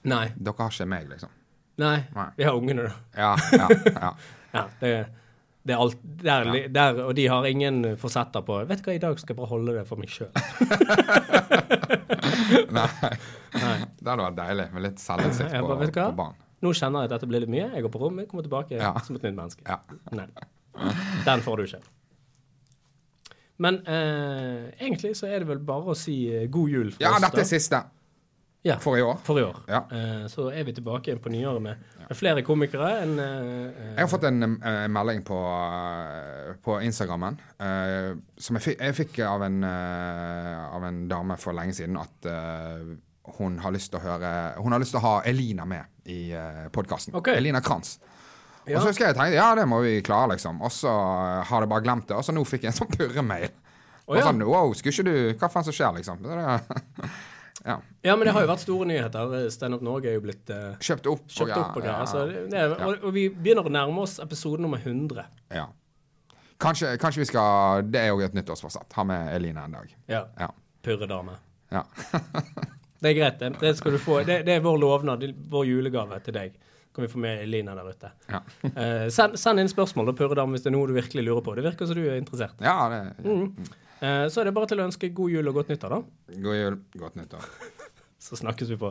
Nei. 0.04 0.28
Dere 0.36 0.54
har 0.58 0.70
ikke 0.70 0.86
meg, 0.88 1.08
liksom? 1.08 1.28
Nei. 1.78 2.04
Nei. 2.14 2.28
Vi 2.36 2.44
har 2.44 2.52
ungene, 2.54 2.82
da. 2.88 2.92
Ja, 3.16 3.36
ja, 3.52 3.68
ja. 4.00 4.12
Ja, 4.54 4.64
det, 4.80 5.06
det 5.66 5.74
er 5.74 5.78
alt 5.82 5.96
der, 6.22 6.44
ja. 6.44 6.68
der, 6.68 7.04
Og 7.08 7.14
de 7.16 7.26
har 7.26 7.44
ingen 7.46 7.96
forsetter 7.96 8.42
på 8.46 8.66
Vet 8.68 8.82
du 8.84 8.90
hva, 8.90 8.94
i 8.94 8.98
dag 9.02 9.18
skal 9.18 9.34
jeg 9.34 9.40
bare 9.40 9.48
holde 9.50 9.72
det 9.74 9.86
for 9.88 9.96
meg 9.96 10.08
sjøl. 10.08 10.30
Nei. 13.54 13.76
Det 14.04 14.08
hadde 14.10 14.24
vært 14.28 14.38
deilig 14.40 14.66
med 14.74 14.82
litt 14.88 14.98
selvinnsikt 15.02 15.54
på, 15.54 15.78
på 15.94 16.06
banen. 16.18 16.40
Nå 16.64 16.70
kjenner 16.76 17.04
jeg 17.04 17.10
at 17.10 17.16
dette 17.18 17.28
blir 17.28 17.42
litt 17.44 17.52
mye. 17.52 17.66
Jeg 17.76 17.84
går 17.84 17.92
på 17.92 18.00
rommet, 18.00 18.28
kommer 18.30 18.44
tilbake 18.46 18.78
Ja. 18.80 18.94
som 19.04 19.16
et 19.18 19.26
nytt 19.26 19.36
menneske. 19.36 19.64
Ja. 19.68 19.80
Nei. 20.16 20.26
Den 21.26 21.42
får 21.44 21.60
du 21.60 21.66
ikke. 21.68 21.82
Men 23.62 23.76
eh, 23.86 24.70
egentlig 24.82 25.12
så 25.18 25.28
er 25.30 25.44
det 25.44 25.48
vel 25.52 25.60
bare 25.62 25.92
å 25.92 25.98
si 25.98 26.16
eh, 26.34 26.48
god 26.50 26.72
jul 26.72 26.88
for 26.94 27.04
ja, 27.04 27.12
oss. 27.14 27.22
dette 27.22 27.44
er 27.44 27.46
siste 27.46 27.78
Ja. 28.66 28.78
for 28.82 28.96
i 28.98 29.02
år. 29.04 29.20
For 29.22 29.38
i 29.38 29.44
år. 29.46 29.60
Ja. 29.70 29.82
Eh, 29.94 30.24
så 30.32 30.48
er 30.50 30.64
vi 30.66 30.72
tilbake 30.74 31.12
igjen 31.12 31.20
på 31.22 31.30
nyåret 31.30 31.62
med, 31.62 31.84
med 32.08 32.18
flere 32.18 32.42
komikere 32.42 32.88
enn 33.04 33.14
eh, 33.22 33.84
Jeg 33.92 34.00
har 34.00 34.10
fått 34.10 34.26
en 34.26 34.42
eh, 34.56 34.86
melding 34.90 35.22
på, 35.28 35.38
på 36.66 36.80
Instagrammen 36.88 37.38
eh, 37.62 38.10
som 38.40 38.58
jeg 38.58 38.74
jeg 38.80 38.96
fikk 39.04 39.20
av, 39.28 39.44
en, 39.46 39.60
av 39.68 40.88
en 40.90 41.04
dame 41.12 41.36
for 41.38 41.54
lenge 41.54 41.76
siden 41.78 42.00
at 42.00 42.32
hun 43.38 43.58
har 43.58 43.72
lyst 43.72 43.92
til 43.92 44.00
å 44.00 44.04
høre 44.04 44.30
Hun 44.60 44.74
har 44.74 44.82
lyst 44.82 44.92
til 44.92 45.00
å 45.00 45.04
ha 45.06 45.14
Elina 45.28 45.64
med 45.68 46.10
i 46.10 46.34
uh, 46.36 46.66
podkasten. 46.72 47.14
Okay. 47.16 47.38
Elina 47.40 47.62
Kranz. 47.64 47.96
Og 48.64 48.80
så 48.80 48.88
husker 48.88 49.10
jeg 49.10 49.16
tenkte 49.16 49.36
ja, 49.36 49.50
det 49.56 49.66
må 49.68 49.80
vi 49.84 49.98
klare, 50.04 50.34
liksom. 50.34 50.60
Og 50.64 50.72
så 50.72 50.92
har 51.44 51.64
jeg 51.64 51.70
bare 51.70 51.84
glemt 51.84 52.08
det. 52.08 52.16
Og 52.16 52.24
så 52.24 52.32
nå 52.32 52.44
fikk 52.48 52.64
jeg 52.64 52.72
en 52.72 52.78
sånn 52.78 52.92
purremail. 52.92 53.52
Og 54.04 54.18
ja. 54.18 54.26
sånn 54.26 54.44
wow, 54.44 54.72
skulle 54.76 54.92
ikke 54.92 55.06
du 55.08 55.38
Hva 55.40 55.48
faen 55.52 55.64
som 55.64 55.76
skjer, 55.76 55.94
liksom? 55.98 56.20
Det, 56.24 56.34
ja. 57.70 57.78
Ja, 58.04 58.16
men 58.16 58.28
det 58.28 58.34
har 58.36 58.44
jo 58.44 58.50
vært 58.52 58.64
store 58.64 58.88
nyheter. 58.88 59.36
Standup 59.52 59.84
Norge 59.84 60.12
er 60.12 60.18
jo 60.18 60.24
blitt 60.26 60.52
uh, 60.52 60.74
Kjøpt 60.80 61.08
opp. 61.12 61.24
kjøpt 61.28 61.54
ja, 61.54 61.62
opp 61.62 61.80
og 61.80 61.88
ja, 61.88 61.96
Så 62.08 62.26
det, 62.28 62.66
og, 62.76 63.08
og 63.08 63.16
vi 63.16 63.30
begynner 63.32 63.68
å 63.68 63.72
nærme 63.72 64.04
oss 64.04 64.18
episode 64.24 64.64
nummer 64.64 64.80
100. 64.80 65.24
ja. 65.56 65.70
Kanskje, 66.64 66.92
kanskje 67.02 67.24
vi 67.24 67.26
skal 67.26 67.82
Det 67.90 67.98
er 67.98 68.12
jo 68.12 68.22
et 68.22 68.36
nyttårsforsett. 68.36 68.92
Ha 68.94 69.04
med 69.04 69.32
Eline 69.34 69.64
en 69.66 69.74
dag. 69.80 69.96
Ja. 70.08 70.22
Ja. 70.38 70.52
Purredame. 70.84 71.40
ja. 71.72 71.84
Det 73.04 73.10
er 73.12 73.16
greit. 73.18 73.40
Det, 73.42 73.50
det 73.60 73.74
skal 73.76 73.92
du 73.92 74.00
få. 74.00 74.22
Det, 74.24 74.40
det 74.46 74.56
er 74.56 74.62
vår 74.64 74.78
lovnad, 74.80 75.26
vår 75.52 75.66
julegave 75.68 76.18
til 76.24 76.36
deg. 76.38 76.54
Kan 76.94 77.04
vi 77.04 77.10
få 77.10 77.20
med 77.20 77.42
Elina 77.42 77.74
der 77.76 77.90
ute. 77.90 78.10
Ja. 78.30 78.40
uh, 78.64 79.06
send, 79.16 79.36
send 79.40 79.60
inn 79.60 79.68
spørsmål, 79.68 80.08
da, 80.08 80.14
Purredam, 80.16 80.54
hvis 80.54 80.64
det 80.64 80.70
er 80.70 80.76
noe 80.78 80.88
du 80.88 80.94
virkelig 80.96 81.24
lurer 81.26 81.44
på. 81.44 81.56
Det 81.58 81.66
virker 81.66 81.90
som 81.90 81.98
du 81.98 82.04
er 82.06 82.20
interessert. 82.20 82.60
ja 82.64 82.76
det, 82.92 83.00
Mm. 83.26 83.48
Uh, 84.04 84.26
så 84.28 84.40
er 84.42 84.48
det 84.48 84.52
bare 84.56 84.68
til 84.68 84.80
å 84.82 84.84
ønske 84.88 85.08
god 85.16 85.32
jul 85.32 85.48
og 85.48 85.60
godt 85.60 85.70
nyttår, 85.72 85.94
da. 85.94 86.38
God 86.44 86.56
jul, 86.58 86.78
godt 87.00 87.14
nyttår. 87.20 87.44
Så 88.24 88.36
snakkes 88.40 88.72
vi 88.72 88.76
på. 88.80 88.90